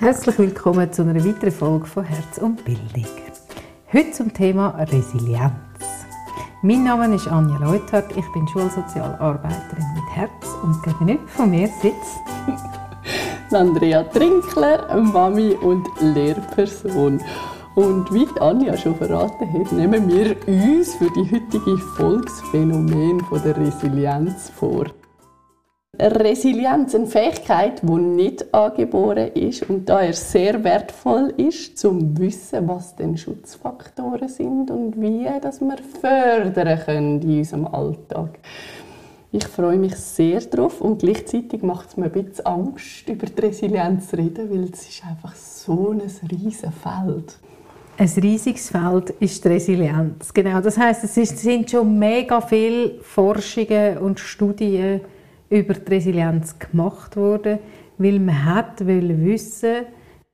Herzlich 0.00 0.38
willkommen 0.38 0.90
zu 0.90 1.02
einer 1.02 1.22
weiteren 1.22 1.52
Folge 1.52 1.84
von 1.84 2.04
Herz 2.04 2.38
und 2.38 2.64
Bildung. 2.64 3.04
Heute 3.92 4.12
zum 4.12 4.32
Thema 4.32 4.70
Resilienz. 4.70 5.52
Mein 6.62 6.84
Name 6.84 7.14
ist 7.14 7.28
Anja 7.28 7.58
Leuthardt, 7.58 8.16
ich 8.16 8.24
bin 8.32 8.48
Schulsozialarbeiterin 8.48 9.84
mit 9.94 10.16
Herz 10.16 10.30
und 10.62 10.82
gegenüber 10.82 11.28
von 11.28 11.50
mir 11.50 11.68
sitzt 11.68 12.18
Andrea 13.52 14.04
Trinkler, 14.04 14.96
Mami 15.02 15.50
und 15.60 15.86
Lehrperson. 16.00 17.20
Und 17.74 18.10
wie 18.10 18.26
Anja 18.40 18.78
schon 18.78 18.96
verraten 18.96 19.52
hat, 19.52 19.70
nehmen 19.70 20.08
wir 20.08 20.34
uns 20.48 20.94
für 20.94 21.10
die 21.10 21.30
heutige 21.30 21.76
Volksphänomen 21.76 23.20
von 23.20 23.42
der 23.42 23.54
Resilienz 23.54 24.48
vor. 24.48 24.86
Resilienz, 26.00 26.94
eine 26.94 27.06
Fähigkeit, 27.06 27.82
die 27.82 27.92
nicht 27.92 28.54
angeboren 28.54 29.32
ist 29.34 29.68
und 29.68 29.88
daher 29.88 30.14
sehr 30.14 30.64
wertvoll 30.64 31.34
ist, 31.36 31.76
zum 31.78 32.16
wissen, 32.18 32.66
was 32.68 32.96
denn 32.96 33.18
Schutzfaktoren 33.18 34.28
sind 34.28 34.70
und 34.70 35.00
wie 35.00 35.28
dass 35.42 35.60
wir 35.60 35.76
fördern 36.00 36.80
können 36.84 37.20
in 37.20 37.38
unserem 37.38 37.66
Alltag. 37.66 38.38
Ich 39.32 39.46
freue 39.46 39.76
mich 39.76 39.94
sehr 39.96 40.40
darauf 40.40 40.80
und 40.80 41.00
gleichzeitig 41.00 41.62
macht 41.62 41.90
es 41.90 41.96
mir 41.96 42.06
ein 42.06 42.12
bisschen 42.12 42.46
Angst, 42.46 43.08
über 43.08 43.26
die 43.26 43.40
Resilienz 43.40 44.08
zu 44.08 44.16
reden, 44.16 44.50
weil 44.50 44.70
es 44.72 44.88
ist 44.88 45.04
einfach 45.04 45.34
so 45.34 45.90
ein 45.90 46.00
riesiges 46.30 46.60
Feld. 46.60 47.38
Ein 47.98 48.08
riesiges 48.22 48.70
Feld 48.70 49.10
ist 49.20 49.44
die 49.44 49.48
Resilienz. 49.48 50.32
Genau, 50.32 50.60
das 50.60 50.78
heißt, 50.78 51.04
es 51.04 51.14
sind 51.14 51.70
schon 51.70 51.98
mega 51.98 52.40
viele 52.40 53.00
Forschungen 53.02 53.98
und 53.98 54.18
Studien 54.18 55.02
über 55.50 55.74
die 55.74 55.92
Resilienz 55.92 56.58
gemacht 56.58 57.16
worden, 57.16 57.58
weil 57.98 58.18
man 58.18 58.44
hat 58.44 58.86
wissen, 58.86 59.86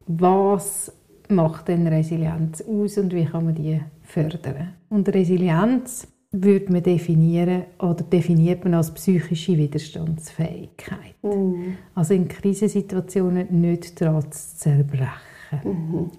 was 0.07 0.93
macht 1.29 1.69
denn 1.69 1.87
Resilienz 1.87 2.63
aus 2.63 2.99
und 2.99 3.13
wie 3.13 3.25
kann 3.25 3.47
man 3.47 3.55
die 3.55 3.81
fördern. 4.03 4.75
Und 4.89 5.09
Resilienz 5.09 6.07
würde 6.31 6.73
man 6.73 6.83
definieren 6.83 7.65
oder 7.79 8.05
definiert 8.05 8.65
man 8.65 8.75
als 8.75 8.93
psychische 8.93 9.57
Widerstandsfähigkeit. 9.57 11.15
Mhm. 11.23 11.79
Also 11.95 12.15
in 12.15 12.29
Krisensituationen 12.29 13.61
nicht 13.61 14.01
daran 14.01 14.31
zu 14.31 14.57
zerbrechen. 14.57 15.09
Mhm. 15.65 16.11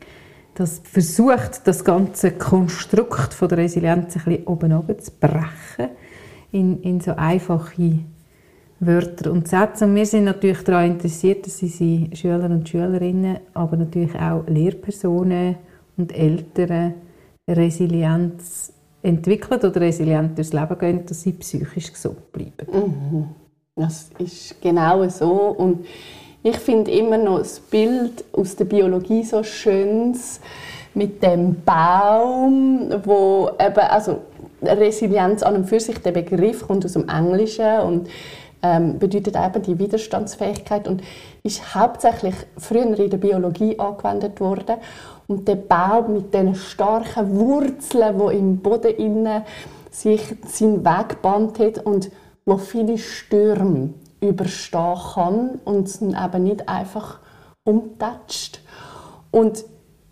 Das 0.56 0.82
versucht 0.84 1.68
das 1.68 1.84
ganze 1.84 2.32
Konstrukt 2.32 3.34
von 3.34 3.48
der 3.48 3.60
Resilienz 3.60 4.18
ein 4.18 4.24
bisschen 4.24 4.48
oben 4.48 5.00
zu 5.00 5.12
brechen 5.20 5.90
in, 6.52 6.82
in 6.82 7.00
so 7.00 7.12
einfache 7.12 8.00
Wörter 8.80 9.32
und 9.32 9.48
Sätze. 9.48 9.86
Und 9.86 9.96
wir 9.96 10.06
sind 10.06 10.26
natürlich 10.26 10.64
daran 10.64 10.92
interessiert, 10.92 11.46
dass 11.46 11.62
unsere 11.62 12.16
Schüler 12.16 12.46
und 12.46 12.70
Schülerinnen, 12.70 13.40
aber 13.54 13.78
natürlich 13.78 14.16
auch 14.16 14.44
Lehrpersonen 14.48 15.56
und 15.98 16.16
Eltern 16.16 16.94
Resilienz 17.50 18.74
entwickeln 19.02 19.60
oder 19.60 19.82
resilient 19.82 20.38
durchs 20.38 20.54
Leben 20.54 20.78
gehen, 20.78 21.06
dass 21.06 21.22
sie 21.22 21.32
psychisch 21.32 21.94
gesund 21.94 22.32
bleiben. 22.32 22.68
Mhm. 22.72 23.26
Das 23.76 24.10
ist 24.20 24.62
genau 24.62 25.08
so. 25.08 25.32
Und 25.58 25.86
ich 26.44 26.58
finde 26.58 26.92
immer 26.92 27.18
noch 27.18 27.40
das 27.40 27.60
Bild 27.60 28.26
aus 28.34 28.56
der 28.56 28.66
Biologie 28.66 29.24
so 29.24 29.44
schön 29.44 30.16
mit 30.94 31.22
dem 31.22 31.62
Baum, 31.64 32.90
wo 33.04 33.52
eben, 33.60 33.80
also 33.80 34.22
Resilienz 34.62 35.44
an 35.44 35.56
und 35.56 35.66
für 35.66 35.80
sich, 35.80 36.00
der 36.00 36.12
Begriff 36.12 36.68
kommt 36.68 36.84
aus 36.84 36.94
dem 36.94 37.08
Englischen 37.08 37.80
und 37.82 38.10
ähm, 38.62 39.00
bedeutet 39.00 39.36
eben 39.36 39.62
die 39.62 39.80
Widerstandsfähigkeit 39.80 40.88
und 40.88 41.02
ist 41.44 41.76
hauptsächlich 41.76 42.36
früher 42.58 42.98
in 42.98 43.10
der 43.10 43.18
Biologie 43.18 43.78
angewendet 43.80 44.40
worden. 44.40 44.78
Und 45.28 45.48
der 45.48 45.56
Baum 45.56 46.14
mit 46.14 46.34
den 46.34 46.56
starken 46.56 47.38
Wurzeln, 47.38 48.20
wo 48.20 48.30
im 48.30 48.58
Boden 48.58 48.96
innen 48.96 49.44
sich 49.92 50.22
seinen 50.48 50.86
Weg 50.86 51.10
gebannt 51.10 51.60
hat 51.60 51.86
und 51.86 52.10
wo 52.46 52.58
viele 52.58 52.98
Stürme 52.98 53.94
überstehen 54.22 54.96
kann 55.14 55.60
und 55.66 56.02
eben 56.02 56.44
nicht 56.44 56.68
einfach 56.70 57.20
umtatscht. 57.64 58.62
Und 59.32 59.66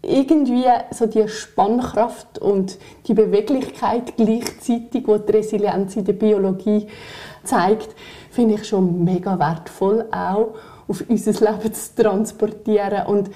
irgendwie 0.05 0.65
so 0.91 1.05
die 1.05 1.27
Spannkraft 1.27 2.39
und 2.39 2.77
die 3.07 3.13
Beweglichkeit 3.13 4.15
gleichzeitig, 4.17 4.89
die 4.91 5.03
die 5.03 5.11
Resilienz 5.11 5.95
in 5.95 6.05
der 6.05 6.13
Biologie 6.13 6.87
zeigt, 7.43 7.95
finde 8.29 8.55
ich 8.55 8.67
schon 8.67 9.03
mega 9.03 9.37
wertvoll, 9.39 10.05
auch 10.11 10.53
auf 10.87 11.03
unser 11.07 11.31
Leben 11.31 11.73
zu 11.73 11.95
transportieren. 11.95 13.07
Und 13.07 13.29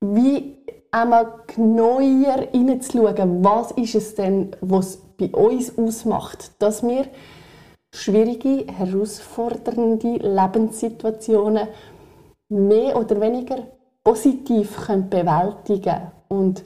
wie 0.00 0.58
einmal 0.90 1.40
neuer 1.56 2.48
hineinzuschauen, 2.52 3.44
was 3.44 3.70
ist 3.72 3.94
es 3.94 4.14
denn, 4.14 4.52
was 4.60 4.98
bei 5.18 5.28
uns 5.28 5.76
ausmacht, 5.78 6.50
dass 6.58 6.82
wir 6.82 7.06
schwierige, 7.94 8.66
herausfordernde 8.72 10.16
Lebenssituationen 10.16 11.68
mehr 12.48 12.96
oder 12.96 13.20
weniger 13.20 13.75
positiv 14.06 14.86
können 14.86 15.10
bewältigen. 15.10 16.12
Und 16.28 16.62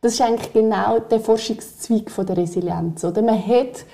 das 0.00 0.12
ist 0.12 0.20
eigentlich 0.20 0.52
genau 0.52 1.00
der 1.00 1.18
Forschungszweig 1.18 2.12
von 2.12 2.24
der 2.24 2.36
Resilienz. 2.36 3.02
Oder? 3.02 3.22
Man 3.22 3.44
hat 3.44 3.84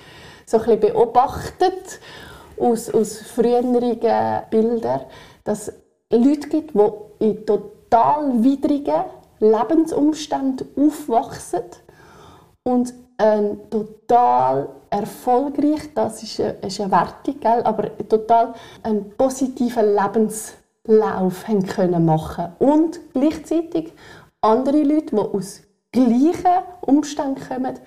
so 0.45 0.57
ein 0.57 0.63
bisschen 0.65 0.79
beobachtet 0.79 1.99
aus, 2.59 2.93
aus 2.93 3.17
früheren 3.17 3.73
Bildern, 4.51 5.01
dass 5.43 5.69
es 5.69 5.73
Leute 6.11 6.47
gibt, 6.49 6.75
die 6.75 7.25
in 7.25 7.43
total 7.47 8.43
widrigen 8.43 9.05
Lebensumständen 9.39 10.67
aufwachsen 10.77 11.63
und 12.61 12.93
ein 13.17 13.57
total 13.71 14.69
erfolgreich, 14.91 15.89
das 15.95 16.21
ist 16.21 16.39
eine, 16.39 16.51
ist 16.59 16.79
eine 16.79 16.91
Wertung, 16.91 17.39
gell? 17.39 17.63
aber 17.63 17.97
total 18.07 18.53
einen 18.83 19.09
positiven 19.17 19.95
Haben 20.87 21.65
können 21.65 22.05
machen 22.05 22.53
und 22.59 22.99
gleichzeitig 23.13 23.93
andere 24.41 24.83
Leute, 24.83 25.15
die 25.15 25.17
aus 25.17 25.61
gleichen 25.91 26.63
Umständen 26.81 27.41
kommen, 27.47 27.79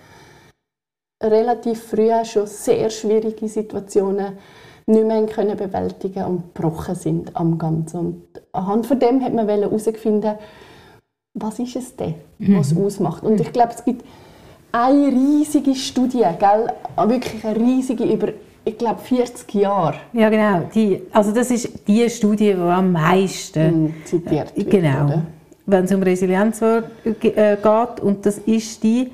relativ 1.23 1.83
früh 1.83 2.11
schon 2.25 2.47
sehr 2.47 2.89
schwierige 2.91 3.49
Situationen 3.49 4.39
nicht 4.87 5.07
mehr 5.07 5.27
können 5.27 5.57
bewältigen 5.57 6.25
und 6.25 6.55
gebrochen 6.55 6.95
sind 6.95 7.37
am 7.37 7.59
Ganzen. 7.59 7.99
Und 7.99 8.43
anhand 8.53 8.87
von 8.87 8.99
dem 8.99 9.23
hat 9.23 9.35
man 9.35 9.49
herausgefunden, 9.49 10.37
was 11.35 11.59
ist 11.59 11.77
es 11.77 11.97
denn, 11.97 12.15
was 12.39 12.73
mhm. 12.73 12.85
ausmacht. 12.85 13.23
Und 13.25 13.41
ich 13.41 13.53
glaube, 13.53 13.73
es 13.75 13.85
gibt 13.85 14.05
eine 14.73 15.09
riesige 15.09 15.75
Studie, 15.75 16.25
gell? 16.39 16.73
wirklich 16.97 17.45
eine 17.45 17.57
riesige, 17.57 18.05
über 18.05 18.29
ich 18.67 18.77
glaube 18.77 19.01
40 19.01 19.55
Jahre. 19.55 19.95
Ja 20.13 20.29
genau, 20.29 20.69
die, 20.75 21.03
also 21.13 21.33
das 21.33 21.51
ist 21.51 21.87
die 21.87 22.11
Studie, 22.11 22.53
die 22.53 22.61
am 22.61 22.93
meisten 22.93 23.85
mm, 23.85 23.95
zitiert 24.05 24.57
wird. 24.57 24.71
Genau, 24.71 25.23
wenn 25.67 25.85
es 25.85 25.93
um 25.93 26.03
Resilienz 26.03 26.61
äh, 26.61 26.83
geht 27.05 28.01
und 28.03 28.27
das 28.27 28.39
ist 28.39 28.83
die 28.83 29.11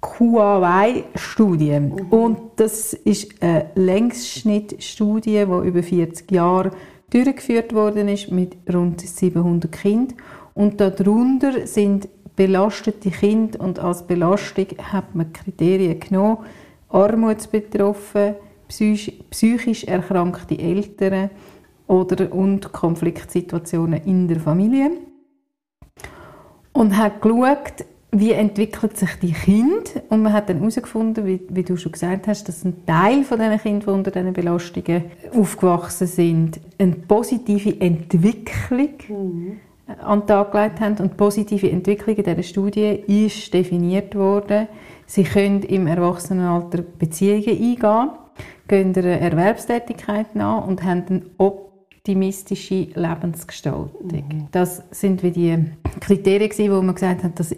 QAY-Studie. 0.00 1.80
Mhm. 1.80 2.06
Und 2.10 2.38
das 2.56 2.94
ist 2.94 3.40
eine 3.40 3.70
Längsschnittstudie, 3.76 5.44
die 5.46 5.68
über 5.68 5.82
40 5.82 6.30
Jahre 6.30 6.72
durchgeführt 7.10 7.74
worden 7.74 8.08
ist 8.08 8.30
mit 8.30 8.56
rund 8.72 9.00
700 9.00 9.70
Kindern. 9.70 10.18
Und 10.54 10.80
darunter 10.80 11.66
sind 11.66 12.08
belastete 12.34 13.10
Kinder 13.10 13.60
und 13.60 13.78
als 13.78 14.02
Belastung 14.02 14.66
hat 14.92 15.14
man 15.14 15.32
Kriterien 15.32 16.00
genommen, 16.00 16.38
Armutsbetroffen, 16.88 18.34
psychisch 18.68 19.84
erkrankte 19.84 20.58
Eltern 20.58 21.30
oder 21.86 22.32
und 22.32 22.72
Konfliktsituationen 22.72 24.02
in 24.04 24.28
der 24.28 24.40
Familie 24.40 24.90
und 26.72 26.96
hat 26.96 27.22
geschaut, 27.22 27.84
wie 28.12 28.32
entwickelt 28.32 28.96
sich 28.96 29.10
die 29.20 29.32
Kind 29.32 30.02
und 30.08 30.22
man 30.22 30.32
hat 30.32 30.48
dann 30.48 30.58
herausgefunden, 30.58 31.26
wie, 31.26 31.40
wie, 31.48 31.62
du 31.62 31.76
schon 31.76 31.92
gesagt 31.92 32.28
hast, 32.28 32.48
dass 32.48 32.64
ein 32.64 32.86
Teil 32.86 33.24
von 33.24 33.38
diesen 33.38 33.58
Kindern, 33.58 33.80
die 33.80 33.90
unter 33.90 34.10
diesen 34.10 34.32
Belastungen 34.32 35.04
aufgewachsen 35.34 36.06
sind, 36.06 36.60
eine 36.78 36.94
positive 36.94 37.80
Entwicklung 37.80 38.94
mhm. 39.08 39.56
an 39.98 40.20
den 40.20 40.26
Tag 40.26 40.52
gelegt 40.52 40.80
haben 40.80 40.96
und 40.98 41.12
die 41.12 41.16
positive 41.16 41.70
Entwicklung 41.70 42.16
in 42.16 42.24
dieser 42.24 42.42
Studie 42.42 43.02
ist 43.06 43.52
definiert 43.52 44.14
worden. 44.14 44.68
Sie 45.06 45.24
können 45.24 45.62
im 45.62 45.86
Erwachsenenalter 45.86 46.82
Beziehungen 46.82 47.48
eingehen, 47.48 48.10
gehen 48.68 48.96
einer 48.96 49.20
Erwerbstätigkeit 49.20 50.34
nach 50.34 50.66
und 50.66 50.82
haben 50.82 51.04
eine 51.08 51.22
optimistische 51.38 52.88
Lebensgestaltung. 52.94 53.90
Mhm. 54.10 54.48
Das 54.50 54.82
sind 54.90 55.22
wie 55.22 55.30
die 55.30 55.64
Kriterien, 56.00 56.72
wo 56.72 56.82
man 56.82 56.94
gesagt 56.94 57.24
hat, 57.24 57.38
dass 57.38 57.54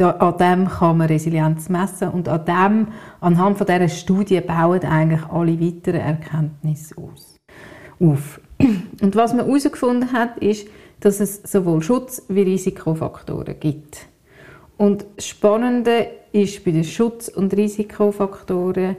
da, 0.00 0.12
an 0.12 0.38
dem 0.38 0.68
kann 0.68 0.96
man 0.96 1.08
Resilienz 1.08 1.68
messen 1.68 2.08
und 2.08 2.26
an 2.28 2.44
dem, 2.46 2.88
anhand 3.20 3.58
von 3.58 3.66
dieser 3.66 3.88
Studie 3.88 4.40
bauen 4.40 4.80
eigentlich 4.80 5.24
alle 5.30 5.60
weiteren 5.60 6.00
Erkenntnisse 6.00 6.96
aus, 6.96 7.36
auf. 8.00 8.40
Und 9.02 9.14
was 9.14 9.34
man 9.34 9.44
herausgefunden 9.44 10.12
hat, 10.12 10.38
ist, 10.38 10.66
dass 11.00 11.20
es 11.20 11.42
sowohl 11.42 11.82
Schutz- 11.82 12.22
wie 12.28 12.42
Risikofaktoren 12.42 13.58
gibt. 13.60 14.06
Und 14.76 15.04
das 15.16 15.26
Spannende 15.26 16.06
ist 16.32 16.64
bei 16.64 16.70
den 16.70 16.84
Schutz- 16.84 17.28
und 17.28 17.54
Risikofaktoren, 17.54 18.96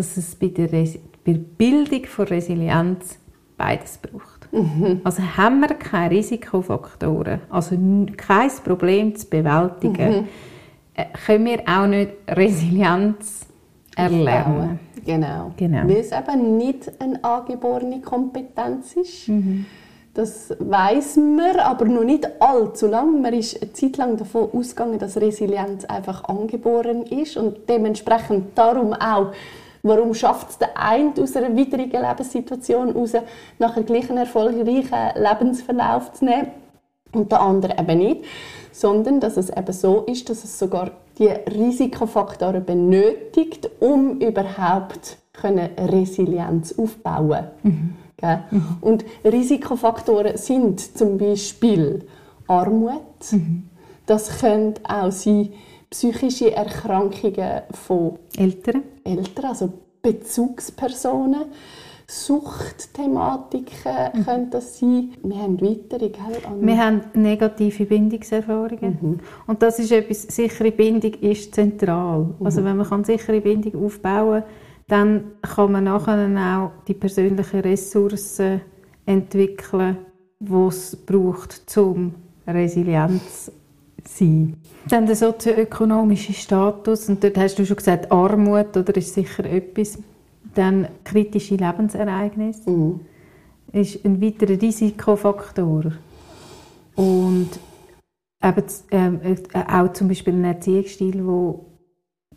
dass 0.00 0.16
es 0.16 0.34
bei 0.34 0.46
der, 0.48 0.72
Res 0.72 0.98
bei 1.24 1.32
der 1.32 1.40
Bildung 1.40 2.06
von 2.06 2.26
Resilienz 2.26 3.18
beides 3.58 3.98
braucht. 3.98 4.48
Mhm. 4.50 5.02
Also 5.04 5.22
haben 5.36 5.60
wir 5.60 5.74
keine 5.74 6.12
Risikofaktoren, 6.12 7.40
also 7.50 7.76
kein 8.16 8.50
Problem 8.64 9.14
zu 9.14 9.28
bewältigen, 9.28 10.22
mhm. 10.22 10.28
Äh, 10.94 11.04
können 11.24 11.44
wir 11.44 11.60
auch 11.66 11.86
nicht 11.86 12.12
Resilienz 12.28 13.46
erlernen. 13.94 14.80
Genau. 15.04 15.52
genau. 15.56 15.86
Weil 15.86 15.98
es 15.98 16.10
eben 16.10 16.56
nicht 16.56 16.90
eine 16.98 17.22
angeborene 17.22 18.00
Kompetenz 18.00 18.96
ist. 18.96 19.28
Mhm. 19.28 19.66
Das 20.14 20.52
weiß 20.58 21.18
man, 21.18 21.60
aber 21.60 21.84
noch 21.84 22.02
nicht 22.02 22.26
allzu 22.40 22.88
lange. 22.88 23.20
Man 23.20 23.34
ist 23.34 23.62
eine 23.62 23.72
Zeit 23.72 23.98
lang 23.98 24.16
davon 24.16 24.48
ausgegangen, 24.52 24.98
dass 24.98 25.16
Resilienz 25.16 25.84
einfach 25.84 26.24
angeboren 26.24 27.02
ist 27.02 27.36
und 27.36 27.68
dementsprechend 27.68 28.58
darum 28.58 28.92
auch 28.94 29.32
Warum 29.82 30.14
schafft 30.14 30.50
es 30.50 30.58
der 30.58 30.76
eine 30.76 31.12
aus 31.20 31.36
einer 31.36 31.54
widrigen 31.56 32.02
Lebenssituation 32.02 32.88
heraus, 32.92 33.12
nachher 33.58 33.82
gleich 33.82 34.08
einen 34.08 34.18
erfolgreichen 34.18 34.92
Lebensverlauf 35.16 36.12
zu 36.12 36.24
nehmen 36.24 36.48
und 37.12 37.32
der 37.32 37.40
andere 37.40 37.78
eben 37.78 37.98
nicht? 37.98 38.24
Sondern, 38.72 39.20
dass 39.20 39.36
es 39.36 39.50
eben 39.50 39.72
so 39.72 40.02
ist, 40.02 40.28
dass 40.28 40.44
es 40.44 40.58
sogar 40.58 40.92
die 41.18 41.28
Risikofaktoren 41.28 42.64
benötigt, 42.64 43.68
um 43.80 44.18
überhaupt 44.18 45.18
Resilienz 45.42 46.78
aufbauen 46.78 47.46
mhm. 47.62 47.96
Mhm. 48.50 48.76
Und 48.80 49.04
Risikofaktoren 49.24 50.36
sind 50.36 50.96
zum 50.96 51.18
Beispiel 51.18 52.06
Armut. 52.46 53.32
Mhm. 53.32 53.68
Das 54.06 54.40
können 54.40 54.74
auch 54.86 55.10
sein 55.10 55.52
psychische 55.90 56.54
Erkrankungen 56.54 57.62
von 57.72 58.18
Eltern, 58.36 58.84
Eltern 59.04 59.44
also 59.44 59.72
Bezugspersonen. 60.02 61.46
Suchtthematiken 62.06 64.10
mhm. 64.12 64.24
können 64.24 64.50
das 64.50 64.80
sein. 64.80 65.12
Wir 65.22 65.36
haben 65.36 65.60
weitere, 65.60 66.08
gell? 66.08 66.42
Wir 66.60 66.76
haben 66.76 67.02
negative 67.14 67.86
Bindungserfahrungen. 67.86 68.98
Mhm. 69.00 69.20
Und 69.46 69.62
das 69.62 69.78
ist 69.78 69.92
etwas, 69.92 70.22
sichere 70.22 70.72
Bindung 70.72 71.14
ist 71.14 71.54
zentral. 71.54 72.22
Mhm. 72.22 72.46
Also 72.46 72.64
wenn 72.64 72.78
man 72.78 72.88
kann 72.88 73.04
sichere 73.04 73.40
Bindung 73.40 73.84
aufbauen 73.84 74.42
kann, 74.42 74.50
dann 74.88 75.24
kann 75.42 75.70
man 75.70 75.84
nachher 75.84 76.58
auch 76.58 76.84
die 76.84 76.94
persönlichen 76.94 77.60
Ressourcen 77.60 78.60
entwickeln, 79.06 79.98
die 80.40 80.52
es 80.52 80.96
braucht, 80.96 81.76
um 81.76 82.12
Resilienz 82.44 83.52
sein. 84.08 84.56
Dann 84.88 85.06
der 85.06 85.16
sozioökonomische 85.16 86.32
Status, 86.32 87.08
und 87.08 87.22
dort 87.22 87.36
hast 87.36 87.58
du 87.58 87.66
schon 87.66 87.76
gesagt, 87.76 88.10
Armut 88.10 88.76
oder 88.76 88.96
ist 88.96 89.14
sicher 89.14 89.44
etwas. 89.44 89.98
Dann 90.54 90.88
kritische 91.04 91.56
Lebensereignisse 91.56 92.70
mhm. 92.70 93.00
ist 93.72 94.04
ein 94.04 94.20
weiterer 94.20 94.60
Risikofaktor. 94.60 95.92
Und 96.96 97.48
eben, 98.42 98.64
ähm, 98.90 99.20
äh, 99.22 99.36
auch 99.68 99.92
zum 99.92 100.08
Beispiel 100.08 100.34
ein 100.34 100.44
Erziehungsstil, 100.44 101.12
der 101.12 101.54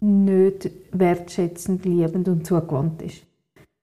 nicht 0.01 0.69
wertschätzend, 0.91 1.85
liebend 1.85 2.27
und 2.27 2.45
zugewandt 2.45 3.01
ist. 3.01 3.23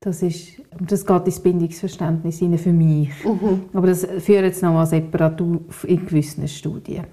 Das, 0.01 0.23
ist, 0.23 0.63
das 0.79 1.05
geht 1.05 1.27
ins 1.27 1.41
Bindungsverständnis 1.41 2.39
hinein 2.39 2.59
für 2.59 2.73
mich. 2.73 3.11
Mhm. 3.25 3.65
Aber 3.73 3.87
das 3.87 4.05
führt 4.05 4.45
jetzt 4.45 4.63
nochmal 4.63 4.87
separat 4.87 5.41
auf 5.43 5.85
in 5.87 6.07
gewissen 6.07 6.47
Studien. 6.49 7.05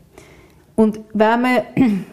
Und 0.77 1.00
wenn 1.13 1.41
man 1.41 1.62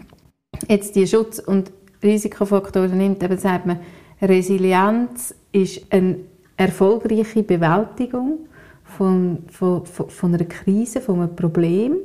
jetzt 0.69 0.97
die 0.97 1.07
Schutz- 1.07 1.39
und 1.39 1.71
Risikofaktoren 2.03 2.97
nimmt, 2.97 3.23
dann 3.23 3.39
sagt 3.39 3.67
man, 3.67 3.79
Resilienz 4.21 5.35
ist 5.53 5.93
eine 5.93 6.17
erfolgreiche 6.57 7.43
Bewältigung 7.43 8.47
von, 8.85 9.45
von, 9.51 9.85
von 9.85 10.35
einer 10.35 10.45
Krise, 10.45 11.01
von 11.01 11.21
einem 11.21 11.37
Problem. 11.37 11.97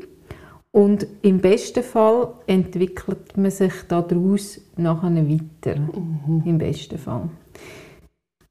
Und 0.72 1.08
im 1.22 1.40
besten 1.40 1.82
Fall 1.82 2.34
entwickelt 2.46 3.38
man 3.38 3.52
sich 3.52 3.74
daraus 3.88 4.62
nachher 4.76 5.16
weiter. 5.16 5.80
Mhm. 5.80 6.44
Im 6.46 6.58
besten 6.58 6.98
Fall. 6.98 7.30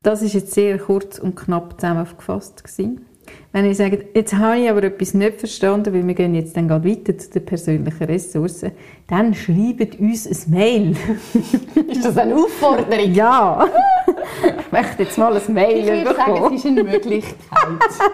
Das 0.03 0.23
ist 0.23 0.33
jetzt 0.33 0.53
sehr 0.53 0.79
kurz 0.79 1.19
und 1.19 1.37
knapp 1.37 1.79
zusammengefasst 1.81 2.65
gewesen. 2.65 3.08
Wenn 3.51 3.65
ich 3.65 3.79
sage, 3.79 4.07
jetzt 4.15 4.35
habe 4.35 4.59
ich 4.59 4.69
aber 4.69 4.85
etwas 4.85 5.15
nicht 5.15 5.39
verstanden, 5.39 5.95
weil 5.95 6.07
wir 6.07 6.15
gehen 6.15 6.35
jetzt 6.35 6.55
dann 6.55 6.69
weiter 6.69 7.17
zu 7.17 7.31
den 7.31 7.47
persönlichen 7.47 8.05
Ressourcen, 8.05 8.73
dann 9.07 9.33
schreibt 9.33 9.99
uns 9.99 10.27
ein 10.27 10.53
Mail. 10.53 10.97
ist 11.89 12.05
das 12.05 12.19
eine 12.19 12.35
Aufforderung? 12.35 13.13
Ja. 13.15 13.67
ich 14.07 14.73
möchte 14.73 15.03
jetzt 15.03 15.17
mal 15.17 15.35
ein 15.35 15.55
Mail 15.55 15.79
ich 15.79 15.87
würde 15.87 16.15
sagen, 16.15 16.55
es 16.55 16.65
ist 16.65 16.67
eine 16.67 16.85
Möglichkeit. 16.85 17.37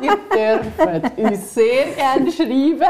Ihr 0.00 0.60
dürft 1.00 1.18
uns 1.18 1.54
sehr 1.54 1.86
gerne 1.96 2.30
schreiben. 2.30 2.82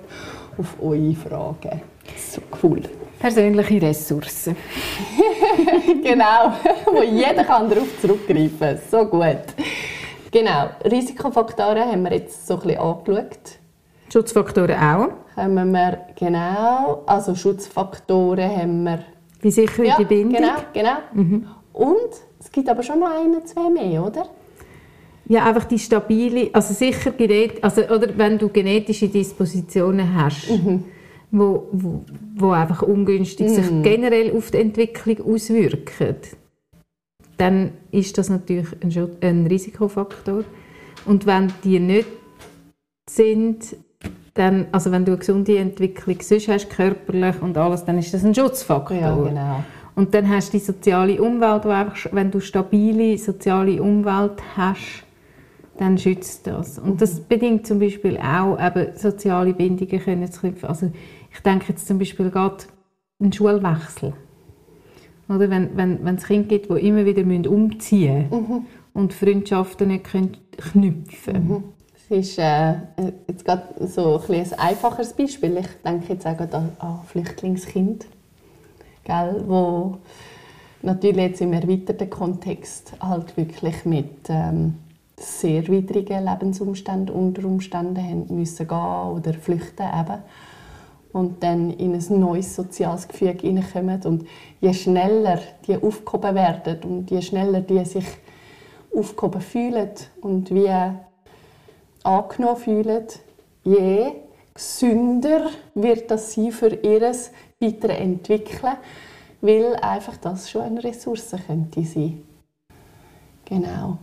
auf 0.58 0.76
eure 0.82 1.16
Fragen. 1.16 1.82
So 2.18 2.42
cool. 2.62 2.82
Persönliche 3.20 3.82
Ressourcen. 3.82 4.56
genau, 6.04 6.54
wo 6.86 7.04
jeder 7.04 7.44
kann 7.44 7.70
darauf 7.70 7.88
zurückgreifen. 8.02 8.80
So 8.90 9.06
gut. 9.06 9.44
Genau, 10.32 10.70
Risikofaktoren 10.84 11.92
haben 11.92 12.04
wir 12.04 12.14
jetzt 12.14 12.48
so 12.48 12.56
ein 12.56 12.62
bisschen 12.62 12.80
angeschaut. 12.80 13.61
Schutzfaktoren 14.12 14.76
auch? 14.78 15.10
Haben 15.36 15.72
wir, 15.72 16.00
genau. 16.16 17.04
Also 17.06 17.36
Schutzfaktoren 17.36 18.50
haben 18.50 18.84
wir. 18.84 19.00
Wie 19.42 19.52
sicher 19.52 19.84
ja, 19.84 19.96
die 19.98 20.06
Bindung? 20.06 20.42
Genau, 20.42 20.56
genau. 20.74 20.98
Mhm. 21.14 21.48
Und 21.74 22.12
es 22.40 22.52
gibt 22.52 22.70
aber 22.70 22.84
schon 22.84 23.00
noch 23.00 23.10
ein, 23.10 23.46
zwei 23.46 23.70
mehr, 23.70 24.06
oder? 24.06 24.28
Ja, 25.28 25.46
einfach 25.46 25.64
die 25.64 25.80
stabile, 25.80 26.50
also 26.52 26.74
sicher 26.74 27.14
also, 27.62 27.84
oder 27.84 28.18
wenn 28.18 28.38
du 28.38 28.50
genetische 28.50 29.08
Dispositionen 29.08 30.14
hast, 30.14 30.50
mhm. 30.50 30.84
wo, 31.32 31.70
wo, 31.72 32.04
wo 32.36 32.52
einfach 32.52 32.82
ungünstig 32.82 33.48
mhm. 33.48 33.54
sich 33.54 33.84
generell 33.84 34.36
auf 34.36 34.52
die 34.52 34.58
Entwicklung 34.58 35.34
auswirken, 35.34 36.18
dann 37.38 37.72
ist 37.92 38.18
das 38.18 38.30
natürlich 38.30 38.68
ein, 38.84 39.10
ein 39.22 39.48
Risikofaktor. 39.48 40.44
Und 41.06 41.26
wenn 41.26 41.54
die 41.64 41.80
nicht 41.80 42.08
sind, 43.10 43.76
dann, 44.34 44.68
also 44.72 44.92
wenn 44.92 45.04
du 45.06 45.12
eine 45.12 45.20
gesunde 45.20 45.58
Entwicklung 45.58 46.18
sonst 46.22 46.48
hast, 46.48 46.70
körperlich 46.70 47.42
und 47.42 47.58
alles, 47.58 47.84
dann 47.84 47.98
ist 47.98 48.14
das 48.14 48.24
ein 48.24 48.34
Schutzfaktor. 48.34 48.98
Ja, 48.98 49.16
genau. 49.16 49.64
Und 49.96 50.14
dann 50.14 50.30
hast 50.30 50.54
du 50.54 50.58
die 50.58 50.64
soziale 50.64 51.22
Umwelt, 51.22 51.66
wo 51.66 51.70
einfach, 51.70 52.12
wenn 52.14 52.32
du 52.32 52.40
stabile 52.40 53.18
soziale 53.18 53.82
Umwelt 53.82 54.42
hast, 54.56 55.04
dann 55.78 55.98
schützt 55.98 56.48
das. 56.48 56.80
Und 56.80 57.02
das 57.02 57.20
mhm. 57.20 57.28
bedingt 57.28 57.68
zum 57.68 57.80
Beispiel 57.80 58.18
auch, 58.18 58.58
eben 58.60 58.96
soziale 58.96 59.54
Bindungen 59.54 60.00
können 60.00 60.32
zu 60.32 60.42
knüpfen. 60.42 60.70
Also 60.70 60.92
ich 61.32 61.40
denke 61.42 61.66
jetzt 61.70 61.88
zum 61.88 62.00
Beispiel 62.00 62.30
gerade 62.30 62.64
einen 63.20 63.34
Schulwechsel. 63.34 64.14
Oder 65.28 65.50
wenn, 65.50 65.76
wenn, 65.76 66.04
wenn 66.06 66.16
es 66.16 66.26
Kinder 66.26 66.48
gibt, 66.48 66.70
die 66.70 66.88
immer 66.88 67.06
wieder 67.06 67.24
umziehen 67.50 68.28
müssen 68.30 68.48
mhm. 68.48 68.66
und 68.94 69.14
Freundschaften 69.14 69.90
nicht 69.90 70.06
können 70.06 70.38
knüpfen 70.58 71.34
können. 71.34 71.48
Mhm 71.48 71.64
ist 72.12 72.38
äh, 72.38 72.74
jetzt 73.28 73.46
gerade 73.46 73.64
so 73.88 74.22
ein, 74.28 74.36
ein 74.36 74.60
einfaches 74.60 75.14
Beispiel. 75.14 75.58
Ich 75.58 75.68
denke 75.84 76.14
jetzt 76.14 76.28
auch 76.28 76.40
an, 76.40 76.72
an 76.80 77.00
Flüchtlingskind, 77.06 78.06
gell, 79.04 79.44
wo 79.48 79.98
natürlich 80.82 81.18
jetzt 81.18 81.42
im 81.42 81.54
erweiterten 81.54 82.10
Kontext 82.10 82.94
halt 83.00 83.36
wirklich 83.38 83.86
mit 83.86 84.30
ähm, 84.30 84.76
sehr 85.18 85.68
widrigen 85.68 86.26
Lebensumständen 86.26 87.16
unter 87.16 87.46
Umständen 87.46 87.98
haben 87.98 88.36
müssen 88.36 88.68
gehen 88.68 88.78
oder 88.78 89.34
flüchten 89.34 89.86
eben 89.88 90.20
und 91.14 91.44
dann 91.44 91.72
in 91.72 91.94
ein 91.94 92.20
neues 92.20 92.56
soziales 92.56 93.08
Gefüge 93.08 93.48
hineinkommen 93.48 94.02
und 94.04 94.26
je 94.60 94.74
schneller 94.74 95.40
die 95.68 95.76
aufgehoben 95.76 96.36
werden 96.36 96.78
und 96.84 97.12
je 97.12 97.22
schneller 97.22 97.62
die 97.62 97.84
sich 97.86 98.06
aufgehoben 98.96 99.42
fühlen 99.42 99.92
und 100.22 100.52
wie 100.52 100.70
angenommen 102.04 102.58
fühlen, 102.58 103.08
je 103.64 104.14
gesünder 104.54 105.50
wird 105.76 106.12
das 106.12 106.34
sein 106.34 106.52
für 106.52 106.74
ihr 106.74 107.14
weiterentwickeln, 107.60 108.78
weil 109.42 109.76
einfach 109.76 110.18
das 110.18 110.50
schon 110.50 110.62
eine 110.62 110.84
Ressource 110.84 111.36
könnte 111.48 111.84
sein. 111.84 112.24
Genau. 113.46 113.98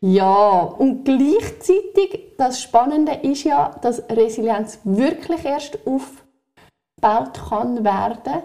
Ja, 0.00 0.62
und 0.62 1.04
gleichzeitig, 1.04 2.34
das 2.36 2.60
Spannende 2.60 3.12
ist 3.22 3.44
ja, 3.44 3.70
dass 3.82 4.02
Resilienz 4.10 4.80
wirklich 4.82 5.44
erst 5.44 5.78
aufgebaut 5.86 7.40
kann 7.48 7.84
werden, 7.84 8.42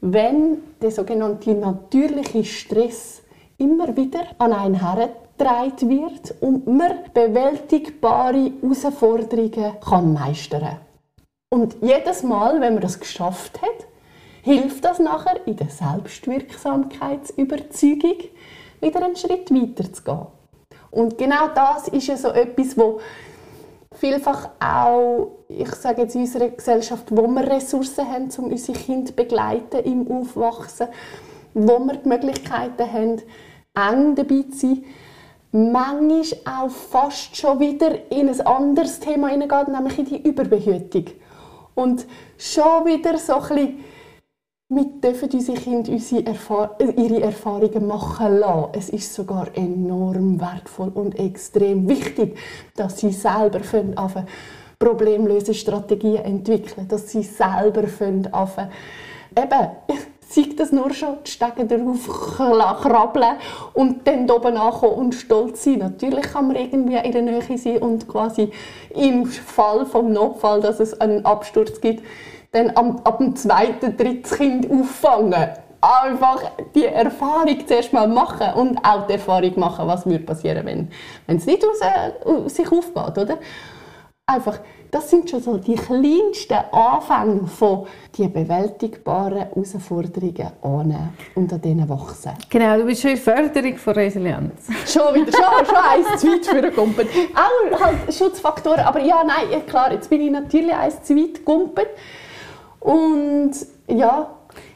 wenn 0.00 0.58
der 0.82 0.90
sogenannte 0.90 1.54
natürliche 1.54 2.44
Stress 2.44 3.22
immer 3.56 3.96
wieder 3.96 4.20
an 4.36 4.52
einen 4.52 4.82
hergetragen 5.38 5.90
wird 5.90 6.34
und 6.40 6.66
man 6.66 7.04
bewältigbare 7.14 8.50
Herausforderungen 8.60 9.78
kann 9.80 10.12
meistern 10.12 10.80
Und 11.50 11.76
jedes 11.80 12.22
Mal, 12.22 12.60
wenn 12.60 12.74
man 12.74 12.82
das 12.82 13.00
geschafft 13.00 13.62
hat, 13.62 13.86
hilft 14.42 14.84
das 14.84 14.98
nachher 14.98 15.46
in 15.46 15.56
der 15.56 15.68
Selbstwirksamkeitsüberzeugung 15.68 18.18
wieder 18.80 19.04
einen 19.04 19.16
Schritt 19.16 19.50
weiter 19.50 19.92
zu 19.92 20.02
gehen. 20.02 20.26
Und 20.90 21.18
genau 21.18 21.48
das 21.54 21.88
ist 21.88 22.06
ja 22.06 22.16
so 22.16 22.28
etwas, 22.28 22.78
wo 22.78 23.00
vielfach 23.94 24.48
auch, 24.60 25.32
ich 25.48 25.74
sage 25.74 26.02
jetzt 26.02 26.14
in 26.14 26.20
unserer 26.22 26.48
Gesellschaft, 26.48 27.08
wo 27.10 27.26
wir 27.26 27.50
Ressourcen 27.50 28.08
haben, 28.08 28.30
um 28.38 28.46
unsere 28.46 28.78
Kinder 28.78 29.12
begleiten 29.12 29.84
im 29.84 30.10
Aufwachsen, 30.10 30.88
wo 31.52 31.78
wir 31.80 31.96
die 31.96 32.08
Möglichkeiten 32.08 32.92
haben, 32.92 33.20
eng 33.74 34.14
dabei 34.14 34.44
zu 34.50 34.58
sein, 34.58 34.84
manchmal 35.52 36.24
auch 36.44 36.70
fast 36.70 37.36
schon 37.36 37.60
wieder 37.60 38.10
in 38.10 38.28
ein 38.28 38.40
anderes 38.40 39.00
Thema 39.00 39.28
hineingeht, 39.28 39.68
nämlich 39.68 39.98
in 39.98 40.04
die 40.04 40.28
Überbehütung. 40.28 41.04
Und 41.74 42.06
schon 42.36 42.86
wieder 42.86 43.18
so 43.18 43.34
ein 43.34 43.40
bisschen 43.40 43.84
wir 44.70 44.84
dürfen 44.84 45.30
unsere 45.32 45.56
Kinder 45.58 45.90
unsere 45.90 46.26
Erfahr 46.26 46.76
ihre 46.78 47.22
Erfahrungen 47.22 47.86
machen 47.86 48.38
lassen. 48.38 48.68
Es 48.74 48.90
ist 48.90 49.14
sogar 49.14 49.48
enorm 49.54 50.38
wertvoll 50.38 50.90
und 50.90 51.18
extrem 51.18 51.88
wichtig, 51.88 52.36
dass 52.76 52.98
sie 52.98 53.10
selber 53.12 53.60
anfangen, 53.96 54.28
Problemlösestrategien 54.78 56.22
entwickeln, 56.22 56.86
dass 56.86 57.08
sie 57.08 57.22
selber 57.22 57.84
anfangen, 58.30 58.70
eben, 59.34 59.68
sei 60.28 60.48
das 60.56 60.72
nur 60.72 60.92
schon 60.92 61.16
die 61.26 61.30
Stege 61.30 61.64
darauf 61.64 62.06
krabbeln 62.82 63.36
und 63.72 64.06
dann 64.06 64.30
oben 64.30 64.56
ankommen 64.56 64.94
und 64.94 65.14
stolz 65.14 65.64
sein. 65.64 65.78
Natürlich 65.78 66.32
kann 66.32 66.48
man 66.48 66.56
irgendwie 66.56 66.96
in 66.96 67.12
der 67.12 67.22
Nähe 67.22 67.58
sein 67.58 67.78
und 67.78 68.06
quasi 68.08 68.50
im 68.94 69.24
Fall 69.26 69.86
vom 69.86 70.12
Notfall, 70.12 70.60
dass 70.60 70.80
es 70.80 71.00
einen 71.00 71.24
Absturz 71.24 71.80
gibt, 71.80 72.04
dann 72.52 72.70
ab, 72.70 73.00
ab 73.04 73.18
dem 73.18 73.36
zweiten, 73.36 73.96
dritten 73.96 74.36
Kind 74.36 74.70
auffangen. 74.70 75.48
Einfach 75.80 76.42
die 76.74 76.86
Erfahrung 76.86 77.66
zuerst 77.66 77.92
mal 77.92 78.08
machen 78.08 78.52
und 78.54 78.78
auch 78.84 79.06
die 79.06 79.12
Erfahrung 79.12 79.58
machen, 79.60 79.86
was 79.86 80.04
würde 80.06 80.24
passieren, 80.24 80.66
wenn, 80.66 80.88
wenn 81.26 81.36
es 81.36 81.46
nicht 81.46 81.64
aus, 81.64 81.80
äh, 81.80 82.48
sich 82.48 82.70
aufgeht, 82.70 83.16
oder? 83.16 83.38
Einfach, 84.30 84.58
das 84.90 85.08
sind 85.08 85.30
schon 85.30 85.40
so 85.40 85.56
die 85.56 85.74
kleinsten 85.74 86.58
Anfänge 86.70 87.46
von 87.46 87.86
die 88.14 88.28
bewältigbaren 88.28 89.38
Herausforderungen 89.38 90.52
annehmen 90.60 91.16
und 91.34 91.50
an 91.50 91.60
denen 91.62 91.88
wachsen. 91.88 92.32
Genau, 92.50 92.76
du 92.76 92.84
bist 92.84 93.00
schon 93.00 93.12
in 93.12 93.16
Förderung 93.16 93.78
von 93.78 93.94
Resilienz. 93.94 94.66
schon 94.86 95.14
wieder, 95.14 95.32
schon, 95.32 95.64
schon 95.64 95.76
eins 95.76 96.20
zu 96.20 96.26
weit 96.26 96.44
für 96.44 96.56
einen 96.58 96.74
Kumpel. 96.74 97.08
Auch 97.34 97.80
halt 97.80 98.14
Schutzfaktoren, 98.14 98.80
aber 98.80 99.00
ja, 99.00 99.24
nein, 99.24 99.64
klar, 99.66 99.90
jetzt 99.92 100.10
bin 100.10 100.20
ich 100.20 100.30
natürlich 100.30 100.74
eins 100.74 101.02
zu 101.02 101.16
weit 101.16 101.42
gumpet. 101.42 101.88
Und 102.80 103.52
ja. 103.86 104.28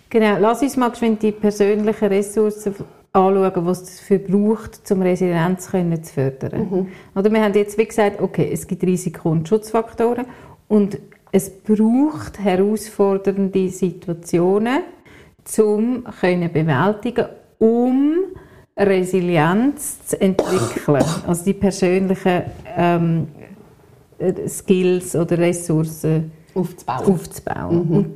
Genau, 0.08 0.38
lass 0.40 0.62
uns 0.62 0.78
mal 0.78 0.90
die 0.90 1.32
persönlichen 1.32 2.08
Ressourcen 2.08 2.74
anschauen, 3.12 3.66
was 3.66 3.82
es 3.82 3.96
dafür 3.98 4.18
braucht, 4.18 4.90
um 4.90 5.02
Resilienz 5.02 5.64
zu 5.66 6.12
fördern. 6.14 6.68
Mhm. 6.70 6.88
Oder 7.14 7.30
wir 7.30 7.42
haben 7.42 7.54
jetzt 7.54 7.76
wie 7.78 7.86
gesagt, 7.86 8.20
okay, 8.20 8.50
es 8.52 8.66
gibt 8.66 8.82
Risiko- 8.84 9.30
und 9.30 9.48
Schutzfaktoren 9.48 10.26
und 10.68 10.98
es 11.30 11.50
braucht 11.50 12.38
herausfordernde 12.38 13.68
Situationen, 13.68 14.82
um 15.58 16.04
zu 16.04 16.48
bewältigen, 16.52 17.26
um 17.58 18.14
Resilienz 18.76 20.06
zu 20.06 20.20
entwickeln. 20.20 21.04
Also 21.26 21.44
die 21.44 21.54
persönlichen 21.54 22.42
ähm, 22.76 23.28
Skills 24.46 25.16
oder 25.16 25.38
Ressourcen 25.38 26.32
aufzubauen. 26.54 27.06
aufzubauen. 27.06 27.88
Mhm. 27.88 27.96
Und 27.96 28.06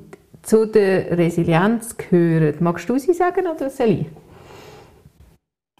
zu 0.42 0.66
der 0.66 1.16
Resilienz 1.18 1.96
gehören, 1.96 2.54
magst 2.60 2.88
du 2.88 2.98
sie 2.98 3.12
sagen 3.12 3.46
oder 3.46 3.68
soll 3.68 3.88
ich? 3.88 4.06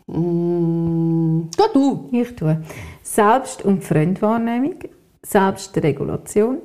Mm, 0.07 1.49
du. 1.73 2.09
Ich 2.13 2.37
tue. 2.37 2.63
Selbst- 3.03 3.65
und 3.65 3.83
Fremdwahrnehmung, 3.85 4.75
Selbstregulation, 5.23 6.59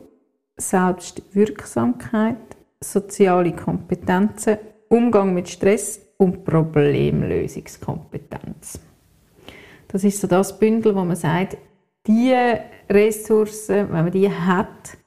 Selbstwirksamkeit, 0.58 2.36
soziale 2.80 3.54
Kompetenzen, 3.54 4.58
Umgang 4.90 5.34
mit 5.34 5.50
Stress 5.50 6.00
und 6.18 6.44
Problemlösungskompetenz. 6.44 8.80
Das 9.88 10.04
ist 10.04 10.22
so 10.22 10.28
das 10.28 10.60
Bündel, 10.60 10.94
wo 10.96 11.04
man 11.04 11.16
sagt, 11.16 11.58
diese 12.06 12.60
Ressourcen, 12.90 13.92
wenn 13.92 14.04
man 14.04 14.12
die 14.12 14.30
hat, 14.30 14.98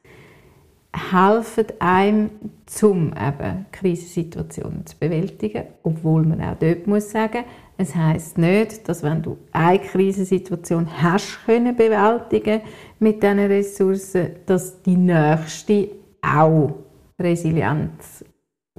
helfen 1.10 1.66
einem, 1.80 2.30
zum 2.66 3.08
eben 3.08 3.66
Krisensituationen 3.72 4.86
zu 4.86 4.96
bewältigen, 4.98 5.64
obwohl 5.82 6.24
man 6.24 6.40
auch 6.40 6.56
dort 6.58 6.86
muss 6.86 7.10
sagen, 7.10 7.44
es 7.76 7.94
heißt 7.94 8.38
nicht, 8.38 8.88
dass 8.88 9.02
wenn 9.02 9.22
du 9.22 9.36
eine 9.52 9.80
Krisensituation 9.80 10.88
hast 11.02 11.44
können 11.44 11.74
bewältigen 11.74 12.60
mit 13.00 13.22
diesen 13.22 13.38
Ressourcen, 13.40 14.36
dass 14.46 14.80
die 14.82 14.96
nächste 14.96 15.88
auch 16.22 16.74
Resilienz 17.20 18.24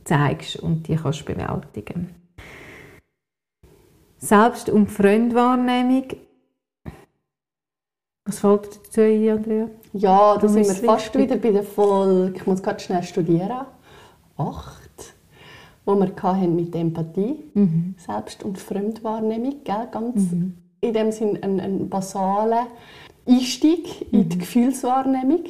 zeigst 0.03 0.57
und 0.57 0.87
die 0.87 0.95
kannst 0.95 1.25
bewältigen. 1.25 2.15
Selbst- 4.17 4.69
und 4.69 4.89
Fremdwahrnehmung. 4.89 6.07
Was 8.25 8.39
fällt 8.39 8.79
dazu 8.85 9.01
ein, 9.01 9.29
Andrea? 9.29 9.69
Ja, 9.93 10.37
da 10.37 10.47
sind 10.47 10.65
wir 10.65 10.73
fast 10.73 11.15
wieder 11.17 11.35
bei 11.35 11.51
der 11.51 11.63
Folge, 11.63 12.37
ich 12.37 12.45
muss 12.47 12.63
gerade 12.63 12.79
schnell 12.79 13.03
studieren, 13.03 13.65
acht, 14.37 14.84
wo 15.85 15.95
wir 15.95 16.11
hatten 16.21 16.55
mit 16.55 16.75
Empathie, 16.75 17.35
mhm. 17.53 17.95
Selbst- 17.97 18.43
und 18.43 18.57
Fremdwahrnehmung, 18.57 19.63
gell? 19.63 19.87
ganz 19.91 20.31
mhm. 20.31 20.57
in 20.81 20.93
dem 20.93 21.11
Sinn 21.11 21.37
ein, 21.41 21.59
ein 21.59 21.89
basaler 21.89 22.67
Einstieg 23.27 24.11
in 24.11 24.29
die 24.29 24.35
mhm. 24.35 24.39
Gefühlswahrnehmung. 24.39 25.43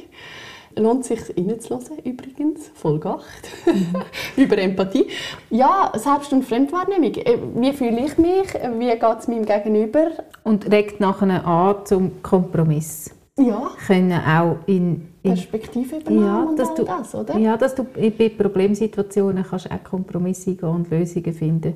Lohnt 0.78 1.06
sich 1.06 1.20
reinzuhören, 1.34 1.98
übrigens, 2.04 2.70
Folge 2.74 3.08
8, 3.08 3.24
mhm. 3.66 3.96
über 4.42 4.58
Empathie. 4.58 5.06
Ja, 5.48 5.90
Selbst- 5.96 6.34
und 6.34 6.44
Fremdwahrnehmung. 6.44 7.14
Äh, 7.14 7.38
wie 7.54 7.72
fühle 7.72 8.04
ich 8.04 8.18
mich? 8.18 8.52
Wie 8.78 8.90
geht 8.90 9.18
es 9.18 9.26
meinem 9.26 9.46
Gegenüber? 9.46 10.10
Und 10.44 10.70
regt 10.70 11.00
nachher 11.00 11.46
an 11.46 11.76
zum 11.86 12.22
Kompromiss 12.22 13.16
ja. 13.38 13.70
können 13.86 14.12
auch 14.12 14.58
in, 14.66 15.08
Perspektive 15.28 15.96
ja, 16.08 16.48
dass 16.56 16.74
du, 16.74 16.84
das, 16.84 17.14
oder? 17.14 17.38
Ja, 17.38 17.56
dass 17.56 17.74
du 17.74 17.84
bei 17.84 18.28
Problemsituationen 18.28 19.44
kannst 19.44 19.70
auch 19.70 19.84
Kompromisse 19.84 20.50
eingehen 20.50 20.68
und 20.68 20.90
Lösungen 20.90 21.32
finden, 21.32 21.74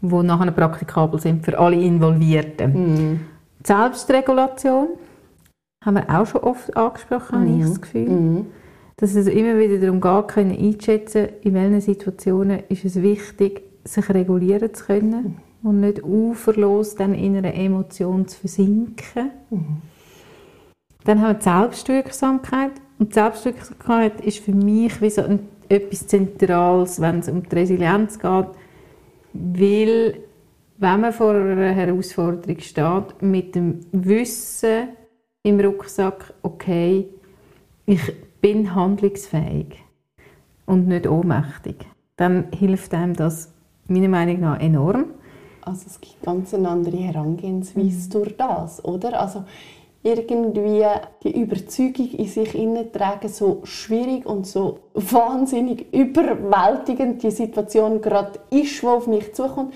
die 0.00 0.22
nachher 0.22 0.50
praktikabel 0.52 1.20
sind 1.20 1.44
für 1.44 1.58
alle 1.58 1.76
Involvierten. 1.76 2.72
Mm. 2.72 3.20
Selbstregulation 3.64 4.88
haben 5.84 5.94
wir 5.94 6.08
auch 6.08 6.26
schon 6.26 6.42
oft 6.42 6.76
angesprochen, 6.76 7.38
mm. 7.38 7.48
habe 7.48 7.58
ich 7.58 7.68
das 7.68 7.80
Gefühl. 7.80 8.08
Mm. 8.08 8.46
Dass 8.96 9.14
es 9.14 9.26
immer 9.26 9.58
wieder 9.58 9.78
darum 9.78 10.00
geht, 10.00 10.28
können 10.28 10.56
einschätzen, 10.58 11.28
in 11.42 11.54
welchen 11.54 11.80
Situationen 11.80 12.64
ist 12.68 12.84
es 12.84 13.00
wichtig, 13.00 13.62
sich 13.84 14.08
regulieren 14.10 14.74
zu 14.74 14.84
können 14.84 15.40
und 15.62 15.80
nicht 15.80 16.02
uferlos 16.02 16.94
dann 16.94 17.14
in 17.14 17.36
einer 17.36 17.54
Emotion 17.54 18.26
zu 18.28 18.40
versinken. 18.40 19.30
Mhm. 19.50 19.82
Dann 21.04 21.20
haben 21.20 21.28
wir 21.28 21.34
die 21.34 21.44
Selbstwirksamkeit. 21.44 22.69
Und 23.00 23.14
Selbstwirksamkeit 23.14 24.20
ist 24.20 24.40
für 24.40 24.52
mich 24.52 25.00
wie 25.00 25.08
so 25.08 25.22
ein, 25.22 25.48
etwas 25.70 26.06
Zentrales, 26.06 27.00
wenn 27.00 27.20
es 27.20 27.30
um 27.30 27.42
die 27.42 27.54
Resilienz 27.56 28.18
geht. 28.18 28.46
Weil, 29.32 30.20
wenn 30.76 31.00
man 31.00 31.12
vor 31.12 31.34
einer 31.34 31.72
Herausforderung 31.72 32.60
steht, 32.60 33.22
mit 33.22 33.54
dem 33.54 33.80
Wissen 33.92 34.88
im 35.42 35.60
Rucksack, 35.60 36.34
okay, 36.42 37.08
ich 37.86 38.02
bin 38.42 38.74
handlungsfähig 38.74 39.82
und 40.66 40.86
nicht 40.86 41.08
ohnmächtig, 41.08 41.76
dann 42.16 42.48
hilft 42.52 42.92
einem 42.92 43.16
das 43.16 43.50
meiner 43.88 44.08
Meinung 44.08 44.40
nach 44.40 44.60
enorm. 44.60 45.06
Also 45.62 45.86
es 45.86 46.00
gibt 46.02 46.22
ganz 46.22 46.52
eine 46.52 46.68
andere 46.68 46.98
Herangehensweise 46.98 48.08
mhm. 48.08 48.12
durch 48.12 48.36
das, 48.36 48.84
oder? 48.84 49.20
Also 49.20 49.44
irgendwie 50.02 50.84
die 51.22 51.40
Überzeugung 51.40 52.10
in 52.12 52.26
sich 52.26 52.52
tragen, 52.92 53.28
so 53.28 53.60
schwierig 53.64 54.24
und 54.24 54.46
so 54.46 54.78
wahnsinnig 54.94 55.92
überwältigend 55.92 57.22
die 57.22 57.30
Situation 57.30 58.00
gerade 58.00 58.40
ist, 58.50 58.80
die 58.82 58.86
auf 58.86 59.06
mich 59.06 59.34
zukommt, 59.34 59.74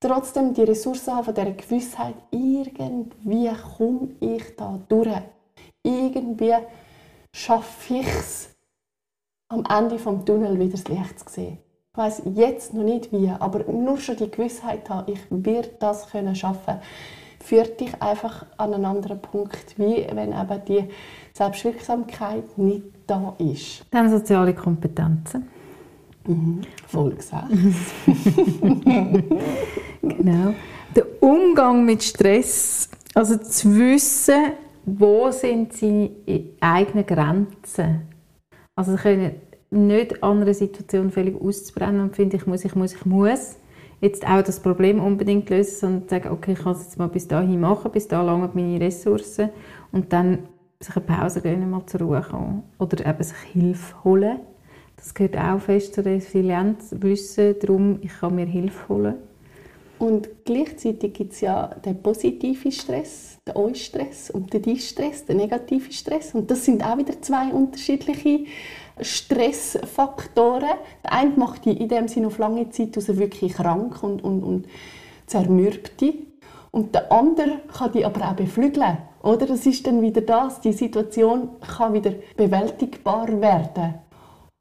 trotzdem 0.00 0.52
die 0.52 0.62
Ressourcen 0.62 1.14
haben 1.14 1.24
von 1.24 1.34
dieser 1.34 1.52
Gewissheit, 1.52 2.14
irgendwie 2.30 3.50
komme 3.78 4.08
ich 4.20 4.56
da 4.56 4.78
durch. 4.88 5.08
Irgendwie 5.82 6.54
schaffe 7.34 7.94
ich 7.94 8.06
es, 8.06 8.50
am 9.48 9.64
Ende 9.68 9.96
des 9.96 10.24
Tunnel 10.24 10.58
wieder 10.58 10.72
das 10.72 10.88
Licht 10.88 11.20
zu 11.20 11.32
sehen. 11.32 11.58
Ich 11.92 11.98
weiß 11.98 12.22
jetzt 12.34 12.74
noch 12.74 12.82
nicht 12.82 13.12
wie, 13.12 13.30
aber 13.30 13.70
nur 13.72 13.98
schon 13.98 14.16
die 14.16 14.30
Gewissheit 14.30 14.90
haben, 14.90 15.10
ich 15.10 15.20
werde 15.30 15.70
das 15.78 16.10
können 16.10 16.34
schaffen, 16.34 16.80
führt 17.44 17.80
dich 17.80 18.00
einfach 18.00 18.46
an 18.56 18.72
einen 18.74 18.86
anderen 18.86 19.20
Punkt, 19.20 19.78
wie 19.78 20.06
wenn 20.12 20.32
eben 20.32 20.64
die 20.66 20.84
Selbstwirksamkeit 21.34 22.56
nicht 22.56 22.84
da 23.06 23.34
ist. 23.38 23.84
Dann 23.90 24.10
soziale 24.10 24.54
Kompetenzen. 24.54 25.46
Mhm. 26.26 26.62
Voll 26.86 27.14
gesagt. 27.14 27.50
genau. 30.00 30.54
Der 30.96 31.22
Umgang 31.22 31.84
mit 31.84 32.02
Stress, 32.02 32.88
also 33.14 33.36
zu 33.36 33.76
wissen, 33.76 34.52
wo 34.86 35.30
sind 35.30 35.74
seine 35.74 36.10
eigenen 36.60 37.04
Grenzen. 37.04 38.08
Also 38.74 38.96
können 38.96 39.32
nicht 39.70 40.22
an 40.22 40.40
einer 40.40 40.54
Situation 40.54 41.10
völlig 41.10 41.38
auszubrennen 41.38 42.00
und 42.00 42.16
finde, 42.16 42.36
ich 42.36 42.46
muss, 42.46 42.64
ich 42.64 42.74
muss, 42.74 42.94
ich 42.94 43.04
muss 43.04 43.56
jetzt 44.04 44.26
auch 44.26 44.42
das 44.42 44.60
Problem 44.60 45.00
unbedingt 45.00 45.50
lösen, 45.50 45.80
sondern 45.80 46.08
sagen, 46.08 46.30
okay, 46.30 46.52
ich 46.52 46.58
kann 46.58 46.72
es 46.72 46.84
jetzt 46.84 46.98
mal 46.98 47.08
bis 47.08 47.26
dahin 47.26 47.60
machen, 47.60 47.90
bis 47.90 48.06
da 48.08 48.22
lange 48.22 48.50
meine 48.54 48.80
Ressourcen 48.80 49.50
und 49.92 50.12
dann 50.12 50.40
sich 50.80 50.94
eine 50.96 51.04
Pause 51.04 51.40
gönnen, 51.40 51.70
mal 51.70 51.86
zur 51.86 52.00
Ruhe 52.00 52.20
kommen 52.20 52.62
oder 52.78 53.06
eben 53.06 53.22
sich 53.22 53.36
Hilfe 53.52 54.04
holen 54.04 54.40
das 54.96 55.12
gehört 55.12 55.36
auch 55.36 55.60
fest 55.60 55.94
zur 55.94 56.06
Resilienz, 56.06 56.94
wissen 56.98 57.56
darum, 57.60 57.98
ich 58.00 58.12
kann 58.20 58.34
mir 58.34 58.46
Hilfe 58.46 58.88
holen. 58.88 59.14
Und 59.98 60.28
gleichzeitig 60.44 61.12
gibt 61.12 61.32
es 61.34 61.40
ja 61.40 61.66
den 61.66 62.02
positiven 62.02 62.72
Stress, 62.72 63.38
den 63.46 63.56
Eustress 63.56 64.30
und 64.30 64.52
den 64.52 64.62
Distress, 64.62 65.24
den 65.24 65.36
negativen 65.36 65.92
Stress. 65.92 66.34
Und 66.34 66.50
das 66.50 66.64
sind 66.64 66.84
auch 66.84 66.98
wieder 66.98 67.20
zwei 67.22 67.52
unterschiedliche 67.52 68.44
Stressfaktoren. 69.00 70.76
Der 71.02 71.12
eine 71.12 71.32
macht 71.36 71.64
die 71.64 71.72
in 71.72 71.88
dem 71.88 72.08
Sinne 72.08 72.28
auf 72.28 72.38
lange 72.38 72.70
Zeit 72.70 72.96
also 72.96 73.16
wirklich 73.18 73.54
krank 73.54 74.02
und, 74.02 74.22
und, 74.22 74.42
und 74.42 74.66
zermürbt 75.26 76.00
die. 76.00 76.26
Und 76.70 76.94
der 76.94 77.10
andere 77.12 77.60
kann 77.76 77.92
die 77.92 78.04
aber 78.04 78.28
auch 78.28 78.34
beflügeln. 78.34 78.98
Oder? 79.22 79.46
Das 79.46 79.64
ist 79.64 79.86
dann 79.86 80.02
wieder 80.02 80.20
das, 80.20 80.60
die 80.60 80.72
Situation 80.72 81.50
kann 81.60 81.94
wieder 81.94 82.12
bewältigbar 82.36 83.40
werden 83.40 83.94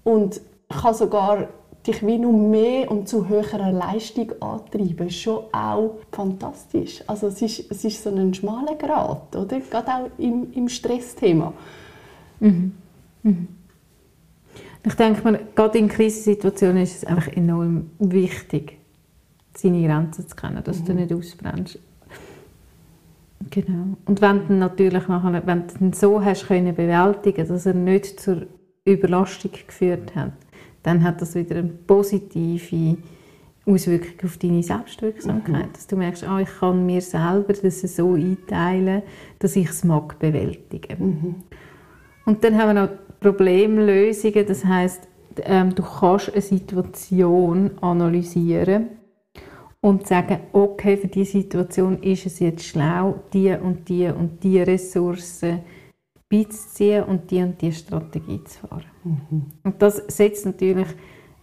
und 0.04 0.40
kann 0.70 0.94
sogar 0.94 1.48
dich 1.86 2.06
wie 2.06 2.18
noch 2.18 2.32
mehr 2.32 2.90
und 2.90 3.10
zu 3.10 3.28
höherer 3.28 3.72
Leistung 3.72 4.32
antreiben. 4.42 5.10
Schon 5.10 5.44
auch 5.52 5.96
fantastisch. 6.12 7.04
Also 7.08 7.28
es 7.28 7.42
ist, 7.42 7.72
es 7.72 7.84
ist 7.84 8.04
so 8.04 8.10
ein 8.10 8.34
schmaler 8.34 8.76
Grad, 8.76 9.36
oder? 9.36 9.60
Gerade 9.60 9.88
auch 9.92 10.10
im, 10.18 10.54
im 10.54 10.70
Stressthema. 10.70 11.52
Mhm. 12.40 12.74
Mhm. 13.24 13.48
Ich 14.86 14.96
denke 14.96 15.32
mir, 15.32 15.40
gerade 15.56 15.78
in 15.78 15.88
Krisensituationen 15.88 16.84
ist 16.84 16.98
es 16.98 17.06
einfach 17.06 17.28
enorm 17.30 17.92
wichtig, 18.00 18.78
seine 19.56 19.86
Grenzen 19.86 20.28
zu 20.28 20.36
kennen, 20.36 20.64
dass 20.64 20.82
mhm. 20.82 20.86
du 20.86 20.94
nicht 20.96 21.14
ausbrennst. 21.14 21.80
Genau. 23.50 23.98
Und 24.06 24.22
wenn 24.22 24.48
du 24.48 24.54
natürlich 24.54 25.08
nachher, 25.08 25.46
wenn 25.46 25.68
du 25.68 25.98
so 25.98 26.24
hast 26.24 26.48
können 26.48 26.76
bewältigen, 26.76 27.48
dass 27.48 27.66
er 27.66 27.74
nicht 27.74 28.20
zur 28.20 28.48
Überlastung 28.86 29.52
geführt 29.52 30.16
hat, 30.16 30.34
dann 30.84 31.04
hat 31.04 31.22
das 31.22 31.36
wieder 31.36 31.58
eine 31.58 31.70
positive 31.70 32.98
Auswirkung 33.66 34.26
auf 34.26 34.38
deine 34.38 34.64
Selbstwirksamkeit. 34.64 35.68
Mhm. 35.68 35.74
Dass 35.74 35.88
du 35.88 35.96
merkst, 35.96 36.24
ah, 36.26 36.42
ich 36.42 36.50
kann 36.60 36.86
mir 36.86 37.02
selber 37.02 37.54
das 37.54 37.82
so 37.82 38.14
einteilen, 38.14 39.04
dass 39.40 39.56
ich 39.56 39.70
es 39.70 39.84
mag 39.84 40.20
bewältigen. 40.20 41.06
Mhm. 41.06 41.36
Und 42.26 42.44
dann 42.44 42.58
haben 42.58 42.76
wir 42.76 42.82
noch 42.82 42.90
Problemlösungen, 43.24 44.46
das 44.46 44.64
heißt, 44.66 45.08
ähm, 45.44 45.74
du 45.74 45.82
kannst 45.82 46.32
eine 46.32 46.42
Situation 46.42 47.72
analysieren 47.82 48.90
und 49.82 50.08
sagen, 50.08 50.40
okay, 50.54 50.98
für 50.98 51.08
diese 51.08 51.32
Situation 51.32 52.02
ist 52.04 52.26
es 52.26 52.40
jetzt 52.40 52.66
schlau, 52.66 53.16
die 53.34 53.52
und 53.52 53.90
die 53.90 54.08
und 54.08 54.44
die 54.44 54.62
Ressourcen 54.62 55.62
beizuziehen 56.30 57.04
und 57.04 57.30
die 57.32 57.42
und 57.42 57.62
die 57.62 57.72
Strategie 57.72 58.44
zu 58.44 58.68
fahren. 58.68 58.86
Mhm. 59.04 59.46
Und 59.64 59.82
das 59.82 59.98
setzt 60.08 60.46
natürlich 60.46 60.88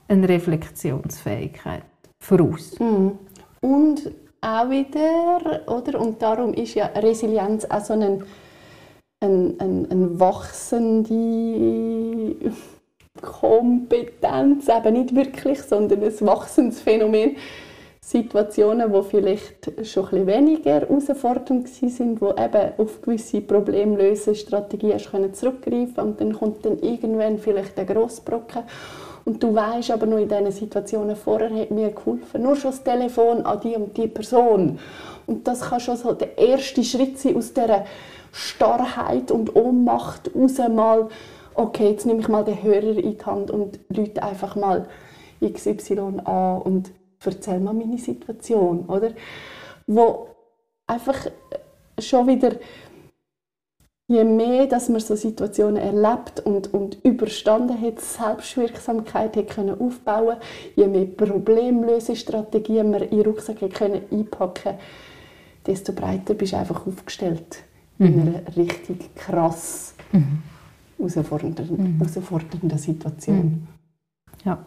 eine 0.09 0.29
Reflexionsfähigkeit 0.29 1.85
voraus. 2.19 2.79
Mhm. 2.79 3.19
Und 3.61 4.11
auch 4.40 4.71
wieder, 4.71 5.66
oder? 5.66 6.01
Und 6.01 6.23
darum 6.23 6.55
ist 6.55 6.75
ja 6.75 6.87
Resilienz 6.87 7.66
auch 7.66 7.85
so 7.85 7.93
ein, 7.93 8.25
ein, 9.21 9.61
ein, 9.61 9.87
ein 9.91 10.19
wachsende 10.19 11.15
Kompetenz, 13.21 14.69
eben 14.69 14.95
nicht 14.95 15.15
wirklich, 15.15 15.63
sondern 15.63 16.03
ein 16.03 16.21
wachsendes 16.23 16.81
Phänomen. 16.81 17.37
Situationen, 18.03 18.93
die 18.93 19.03
vielleicht 19.03 19.87
schon 19.87 20.05
ein 20.05 20.11
bisschen 20.11 20.27
weniger 20.27 20.71
herausfordernd 20.81 21.71
waren, 21.83 22.21
wo 22.21 22.31
eben 22.31 22.73
auf 22.79 23.03
gewisse 23.03 23.41
Problemlösestrategien 23.43 24.99
zurückgreifen 25.33 25.99
und 25.99 26.21
dann 26.21 26.33
kommt 26.33 26.65
dann 26.65 26.81
irgendwann 26.81 27.39
vielleicht 27.39 27.77
der 27.77 27.85
Grossbrocken. 27.85 28.63
Und 29.27 29.43
du 29.43 29.55
weißt 29.55 29.91
aber 29.93 30.07
nur 30.07 30.19
in 30.19 30.29
diesen 30.29 30.51
Situationen 30.51 31.15
vorher 31.15 31.55
hat 31.55 31.71
mir 31.71 31.91
geholfen, 31.91 32.43
nur 32.43 32.57
schon 32.57 32.71
das 32.71 32.83
Telefon 32.83 33.45
an 33.45 33.61
die 33.61 33.77
und 33.77 33.97
die 33.97 34.09
Person. 34.09 34.79
Und 35.27 35.47
das 35.47 35.61
kann 35.61 35.79
schon 35.79 35.97
so 35.97 36.13
der 36.13 36.37
erste 36.39 36.83
Schritt 36.83 37.19
sein 37.19 37.37
aus 37.37 37.53
dieser 37.53 37.85
Starrheit 38.33 39.31
und 39.31 39.57
Ohnmacht 39.57 40.31
raus 40.35 40.59
mal 40.69 41.09
okay, 41.55 41.90
jetzt 41.90 42.07
nehme 42.07 42.21
ich 42.21 42.29
mal 42.29 42.45
den 42.45 42.62
Hörer 42.62 42.97
in 42.97 43.16
die 43.16 43.25
Hand 43.25 43.51
und 43.51 43.81
lüte 43.88 44.23
einfach 44.23 44.57
mal 44.57 44.88
XY 45.45 46.21
an 46.25 46.62
und 46.62 46.90
erzähl 47.25 47.61
mal 47.61 47.75
meine 47.75 47.99
Situation, 47.99 48.87
oder? 48.87 49.12
Wo 49.87 50.29
einfach 50.87 51.27
schon 51.99 52.27
wieder, 52.27 52.53
je 54.09 54.25
mehr, 54.25 54.66
dass 54.66 54.88
man 54.88 55.01
so 55.01 55.16
Situationen 55.16 55.77
erlebt 55.77 56.40
und, 56.40 56.73
und 56.73 57.05
überstanden 57.05 57.81
hat, 57.81 58.01
Selbstwirksamkeit 58.01 59.37
hat 59.37 59.51
können 59.51 59.81
aufbauen 59.81 60.37
je 60.77 60.87
mehr 60.87 61.07
Problemlösestrategien 61.07 62.90
man 62.90 63.03
in 63.03 63.11
den 63.11 63.21
Rucksack 63.21 63.61
hat 63.62 63.75
können 63.75 64.03
einpacken 64.11 64.79
desto 65.66 65.93
breiter 65.93 66.35
bist 66.35 66.55
du 66.55 66.57
einfach 66.57 66.87
aufgestellt 66.87 67.64
mhm. 68.01 68.07
in 68.07 68.21
einer 68.21 68.57
richtig 68.57 69.15
krass 69.15 69.95
mhm. 70.13 70.43
herausfordernden, 70.99 71.97
mhm. 71.97 71.99
herausfordernden 71.99 72.79
Situation. 72.79 73.37
Mhm. 73.37 73.67
Ja. 74.45 74.59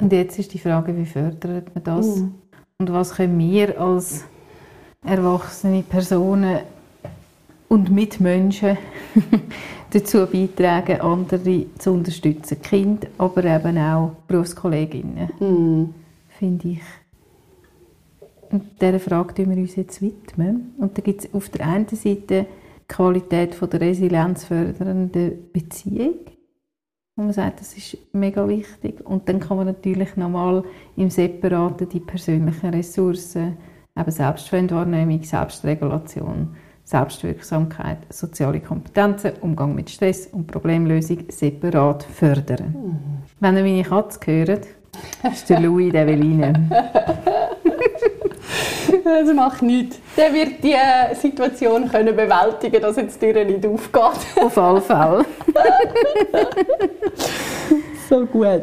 Und 0.00 0.12
jetzt 0.12 0.38
ist 0.38 0.52
die 0.52 0.58
Frage, 0.58 0.96
wie 0.96 1.06
fördert 1.06 1.74
man 1.74 1.84
das? 1.84 2.16
Mhm. 2.16 2.34
Und 2.78 2.92
was 2.92 3.14
können 3.14 3.38
wir 3.38 3.80
als 3.80 4.24
erwachsene 5.04 5.82
Personen 5.82 6.60
und 7.68 7.90
Mitmenschen 7.90 8.76
dazu 9.90 10.26
beitragen, 10.26 11.00
andere 11.00 11.66
zu 11.78 11.92
unterstützen? 11.92 12.60
Kind, 12.60 13.06
aber 13.16 13.44
eben 13.44 13.78
auch 13.78 14.16
Berufskolleginnen, 14.26 15.30
mhm. 15.38 15.94
finde 16.28 16.68
ich. 16.68 16.80
Und 18.54 18.80
dieser 18.80 19.00
Frage 19.00 19.34
widmen 19.34 19.50
wir 19.50 19.56
uns 19.56 19.74
jetzt 19.74 20.00
widmen. 20.00 20.74
Und 20.78 20.96
da 20.96 21.02
gibt 21.02 21.24
es 21.24 21.34
auf 21.34 21.48
der 21.48 21.66
einen 21.66 21.88
Seite 21.88 22.46
die 22.46 22.86
Qualität 22.86 23.52
von 23.52 23.68
der 23.68 23.80
resilienzfördernden 23.80 25.50
Beziehung 25.52 26.20
und 27.16 27.24
man 27.24 27.32
sagt, 27.32 27.60
das 27.60 27.76
ist 27.76 27.96
mega 28.12 28.46
wichtig. 28.46 29.04
Und 29.04 29.28
dann 29.28 29.40
kann 29.40 29.56
man 29.56 29.66
natürlich 29.66 30.16
nochmal 30.16 30.62
im 30.96 31.10
Separaten 31.10 31.88
die 31.88 31.98
persönlichen 31.98 32.70
Ressourcen, 32.70 33.56
eben 33.98 34.10
Selbstverantwortung, 34.10 35.22
Selbstregulation, 35.22 36.56
Selbstwirksamkeit, 36.84 37.98
soziale 38.10 38.60
Kompetenzen, 38.60 39.32
Umgang 39.40 39.74
mit 39.74 39.90
Stress 39.90 40.28
und 40.28 40.46
Problemlösung 40.46 41.24
separat 41.28 42.04
fördern. 42.04 42.74
Mhm. 42.76 42.98
Wenn 43.40 43.56
ihr 43.56 43.62
meine 43.64 43.82
Katze 43.82 44.20
hört, 44.26 44.66
ist 45.32 45.50
der 45.50 45.58
Louis 45.58 45.92
Develine. 45.92 46.68
das 49.04 49.34
macht 49.34 49.62
nichts. 49.62 49.98
Der 50.16 50.32
wird 50.32 50.62
die 50.62 50.72
äh, 50.72 51.14
Situation 51.14 51.88
können 51.88 52.14
bewältigen 52.14 52.80
dass 52.80 52.96
jetzt 52.96 53.20
die 53.20 53.32
Tür 53.32 53.44
nicht 53.44 53.66
aufgeht. 53.66 54.44
Auf 54.44 54.58
alle 54.58 54.80
Fälle. 54.80 55.24
so 58.08 58.26
gut. 58.26 58.62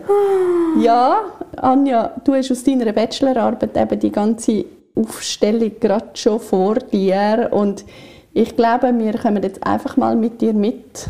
Ja, 0.79 1.21
Anja, 1.57 2.11
du 2.23 2.33
hast 2.33 2.51
aus 2.51 2.63
deiner 2.63 2.91
Bachelorarbeit 2.91 3.77
eben 3.77 3.99
die 3.99 4.11
ganze 4.11 4.65
Aufstellung 4.95 5.71
gerade 5.79 6.09
schon 6.13 6.39
vor 6.39 6.75
dir 6.75 7.49
und 7.51 7.85
ich 8.33 8.55
glaube, 8.55 8.93
wir 8.97 9.17
kommen 9.17 9.43
jetzt 9.43 9.65
einfach 9.65 9.97
mal 9.97 10.15
mit 10.15 10.41
dir 10.41 10.53
mit, 10.53 11.09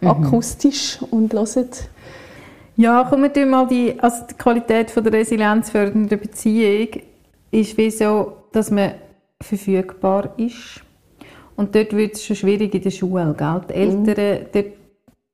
mhm. 0.00 0.08
akustisch 0.08 0.98
und 1.10 1.32
hören. 1.32 1.68
Ja, 2.76 3.04
kommen 3.04 3.30
wir 3.34 3.46
mal 3.46 3.66
die, 3.66 3.94
also 3.98 4.24
die 4.30 4.34
Qualität 4.34 4.90
von 4.90 5.04
der 5.04 5.12
resilienzfördernden 5.12 6.18
Beziehung 6.18 6.88
ist 7.50 7.76
wie 7.76 7.90
so, 7.90 8.36
dass 8.52 8.70
man 8.70 8.94
verfügbar 9.40 10.34
ist. 10.36 10.82
Und 11.56 11.74
dort 11.74 11.94
wird 11.94 12.14
es 12.14 12.24
schon 12.24 12.36
schwierig 12.36 12.74
in 12.74 12.82
der 12.82 12.90
Schule. 12.90 13.34
Gell? 13.36 13.60
Die 13.68 13.74
Eltern, 13.74 14.42
mhm. 14.42 14.46
dort 14.52 14.66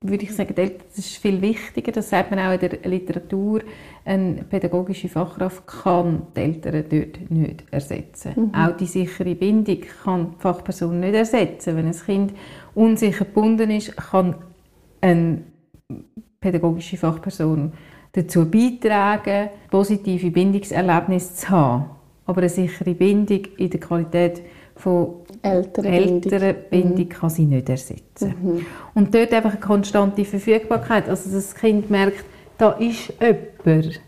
würde 0.00 0.24
ich 0.24 0.34
sagen, 0.34 0.54
das 0.54 0.98
ist 0.98 1.16
viel 1.16 1.40
wichtiger. 1.40 1.92
Das 1.92 2.10
sagt 2.10 2.30
man 2.30 2.40
auch 2.40 2.52
in 2.52 2.60
der 2.60 2.90
Literatur. 2.90 3.60
Eine 4.04 4.44
pädagogische 4.44 5.08
Fachkraft 5.08 5.66
kann 5.66 6.26
die 6.36 6.40
Eltern 6.40 6.84
dort 6.88 7.30
nicht 7.30 7.64
ersetzen. 7.70 8.32
Mhm. 8.36 8.54
Auch 8.54 8.76
die 8.76 8.86
sichere 8.86 9.34
Bindung 9.34 9.80
kann 10.02 10.34
die 10.36 10.42
Fachperson 10.42 11.00
nicht 11.00 11.14
ersetzen. 11.14 11.76
Wenn 11.76 11.86
ein 11.86 11.92
Kind 11.92 12.34
unsicher 12.74 13.24
gebunden 13.24 13.70
ist, 13.70 13.96
kann 13.96 14.34
eine 15.00 15.42
pädagogische 16.40 16.96
Fachperson 16.96 17.72
dazu 18.12 18.50
beitragen, 18.50 19.50
positive 19.70 20.30
Bindungserlebnisse 20.30 21.34
zu 21.34 21.50
haben. 21.50 21.84
Aber 22.26 22.40
eine 22.40 22.48
sichere 22.48 22.94
Bindung 22.94 23.42
in 23.56 23.70
der 23.70 23.80
Qualität 23.80 24.42
von 24.74 25.22
älteren, 25.42 25.92
älteren 25.92 26.54
Bindung, 26.70 26.94
Bindung 26.94 27.06
mhm. 27.06 27.08
kann 27.08 27.30
sie 27.30 27.46
nicht 27.46 27.68
ersetzen. 27.68 28.34
Mhm. 28.42 28.66
Und 28.94 29.14
dort 29.14 29.32
einfach 29.32 29.52
eine 29.52 29.60
konstante 29.60 30.24
Verfügbarkeit. 30.24 31.08
Also 31.08 31.30
das 31.30 31.54
Kind 31.54 31.88
merkt, 31.90 32.24
da 32.58 32.72
ist 32.72 33.12
jemand, 33.20 34.00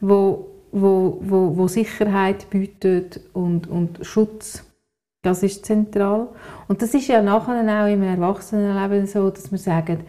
wo, 0.00 0.48
wo, 0.72 1.18
wo, 1.22 1.56
wo 1.56 1.68
Sicherheit 1.68 2.48
bietet 2.50 3.20
und, 3.32 3.68
und 3.68 3.98
Schutz. 4.02 4.64
Das 5.22 5.42
ist 5.42 5.66
zentral. 5.66 6.28
Und 6.68 6.80
das 6.80 6.94
ist 6.94 7.08
ja 7.08 7.20
nachher 7.20 7.60
auch 7.60 7.92
im 7.92 8.02
Erwachsenenleben 8.02 9.06
so, 9.06 9.28
dass 9.28 9.50
wir 9.50 9.58
sagen, 9.58 10.00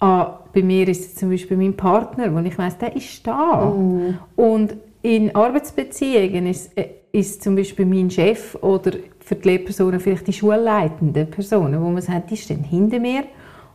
ah, 0.00 0.40
bei 0.52 0.62
mir 0.62 0.88
ist 0.88 1.00
es 1.00 1.14
zum 1.14 1.30
Beispiel 1.30 1.56
mein 1.56 1.76
Partner, 1.76 2.34
wo 2.34 2.38
ich 2.40 2.58
weiß, 2.58 2.78
der 2.78 2.96
ist 2.96 3.26
da. 3.26 3.66
Mhm. 3.66 4.18
Und 4.34 4.76
in 5.02 5.34
Arbeitsbeziehungen 5.36 6.46
ist, 6.46 6.76
äh, 6.76 6.88
ist 7.16 7.42
zum 7.42 7.56
Beispiel 7.56 7.86
mein 7.86 8.10
Chef 8.10 8.54
oder 8.56 8.92
für 9.20 9.34
die 9.36 9.48
Lehrpersonen 9.48 10.00
vielleicht 10.00 10.26
die 10.26 10.32
schulleitenden 10.34 11.30
Personen, 11.30 11.82
wo 11.82 11.88
man 11.88 12.02
sagt, 12.02 12.30
die 12.30 12.36
stehen 12.36 12.62
hinter 12.62 13.00
mir 13.00 13.24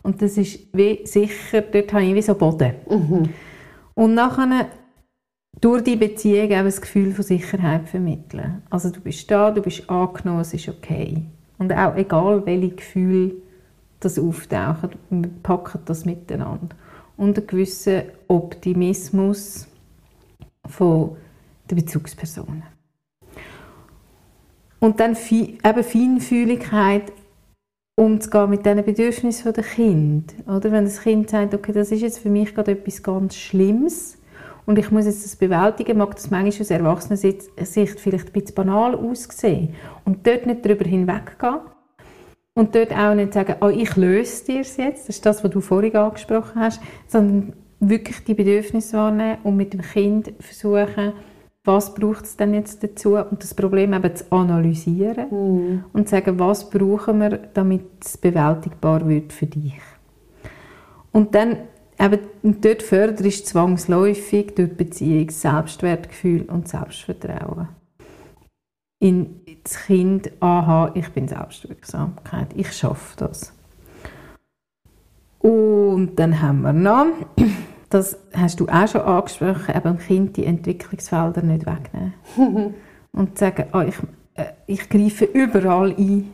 und 0.04 0.22
das 0.22 0.38
ist 0.38 0.68
wie 0.74 1.02
sicher, 1.06 1.62
dort 1.62 1.92
habe 1.92 2.06
ich 2.06 2.14
wie 2.14 2.22
so 2.22 2.36
Boden. 2.36 2.74
Mhm. 2.88 3.30
Und 3.96 4.14
nachher 4.14 4.68
durch 5.60 5.84
die 5.84 5.96
Beziehung 5.96 6.52
eben 6.52 6.66
das 6.66 6.82
Gefühl 6.82 7.14
von 7.14 7.24
Sicherheit 7.24 7.90
vermitteln. 7.90 8.62
Also 8.70 8.90
du 8.90 9.02
bist 9.02 9.30
da, 9.30 9.52
du 9.52 9.62
bist 9.62 9.90
angenommen, 9.90 10.42
es 10.42 10.54
ist 10.54 10.70
okay. 10.70 11.24
Und 11.58 11.74
auch 11.74 11.96
egal, 11.96 12.46
welche 12.46 12.76
Gefühle 12.76 13.34
das 14.00 14.18
auftauchen, 14.18 14.92
wir 15.10 15.30
packen 15.44 15.82
das 15.86 16.06
miteinander. 16.06 16.76
Und 17.18 17.38
einen 17.38 17.48
gewissen 17.48 18.04
Optimismus 18.28 19.68
von 20.68 21.18
den 21.70 21.78
Bezugspersonen. 21.78 22.64
Und 24.82 25.00
dann 25.00 25.16
eben 25.30 25.84
Feinfühligkeit 25.84 27.14
umzugehen 27.96 28.50
mit 28.50 28.66
diesen 28.66 28.84
Bedürfnissen 28.84 29.54
der 29.54 29.64
Kind. 29.64 30.34
Oder 30.48 30.72
wenn 30.72 30.86
das 30.86 31.02
Kind 31.02 31.30
sagt, 31.30 31.54
okay, 31.54 31.72
das 31.72 31.92
ist 31.92 32.02
jetzt 32.02 32.20
für 32.20 32.30
mich 32.30 32.54
gerade 32.54 32.72
etwas 32.72 33.04
ganz 33.04 33.36
Schlimmes 33.36 34.18
und 34.66 34.80
ich 34.80 34.92
muss 34.92 35.06
jetzt 35.06 35.24
das 35.24 35.36
bewältigen, 35.36 35.98
mag 35.98 36.16
das 36.16 36.32
manchmal 36.32 36.62
aus 36.62 36.70
erwachsener 36.72 37.18
Sicht 37.18 38.00
vielleicht 38.00 38.28
ein 38.28 38.34
bisschen 38.34 38.56
banal 38.56 38.96
aussehen. 38.96 39.76
Und 40.06 40.26
dort 40.26 40.46
nicht 40.46 40.66
darüber 40.66 40.86
hinweggehen. 40.86 41.60
Und 42.54 42.76
dort 42.76 42.92
auch 42.92 43.14
nicht 43.14 43.34
sagen, 43.34 43.56
oh, 43.62 43.70
ich 43.70 43.96
löse 43.96 44.46
dir 44.46 44.62
es 44.62 44.76
jetzt, 44.78 45.08
das 45.08 45.16
ist 45.16 45.26
das, 45.26 45.44
was 45.44 45.52
du 45.52 45.62
vorhin 45.62 45.96
angesprochen 45.96 46.60
hast, 46.60 46.82
sondern 47.08 47.54
wirklich 47.80 48.24
die 48.26 48.34
Bedürfnisse 48.34 48.98
wahrnehmen 48.98 49.38
und 49.44 49.56
mit 49.56 49.74
dem 49.74 49.82
Kind 49.82 50.34
versuchen, 50.40 51.14
was 51.64 51.94
braucht 51.94 52.26
es 52.26 52.38
denn 52.38 52.54
jetzt 52.54 52.84
dazu 52.84 53.18
und 53.18 53.44
das 53.44 53.54
Problem 53.54 53.94
eben 53.94 54.16
zu 54.16 54.32
analysieren 54.32 55.28
mm. 55.30 55.84
und 55.94 56.10
zu 56.10 56.16
sagen, 56.16 56.40
was 56.40 56.70
brauchen 56.70 57.20
wir, 57.20 57.38
damit 57.54 57.86
es 58.04 58.18
bewältigbar 58.18 59.08
wird 59.08 59.32
für 59.32 59.46
dich. 59.46 59.80
Und 61.12 61.36
dann 61.36 61.58
eben 62.00 62.20
dort 62.62 62.82
förderst 62.82 63.42
du 63.42 63.46
zwangsläufig 63.46 64.56
durch 64.56 64.76
Beziehung 64.76 65.30
Selbstwertgefühl 65.30 66.44
und 66.44 66.68
Selbstvertrauen. 66.68 67.68
In 69.00 69.42
das 69.64 69.86
Kind, 69.86 70.32
aha, 70.40 70.92
ich 70.96 71.10
bin 71.10 71.28
Selbstwirksamkeit, 71.28 72.48
ich 72.56 72.72
schaffe 72.72 73.18
das. 73.18 73.54
Und 75.40 76.16
dann 76.16 76.42
haben 76.42 76.62
wir 76.62 76.74
noch 76.74 77.08
das 77.94 78.18
hast 78.34 78.60
du 78.60 78.68
auch 78.68 78.88
schon 78.88 79.02
angesprochen, 79.02 79.76
eben 79.76 79.98
dem 79.98 80.00
Kind 80.00 80.38
die 80.38 80.46
Entwicklungsfelder 80.46 81.42
nicht 81.42 81.66
wegnehmen. 81.66 82.14
und 83.12 83.38
sagen, 83.38 83.66
oh, 83.74 83.82
ich, 83.82 83.96
äh, 84.36 84.54
ich 84.68 84.90
greife 84.90 85.26
überall 85.26 85.94
ein 85.98 86.32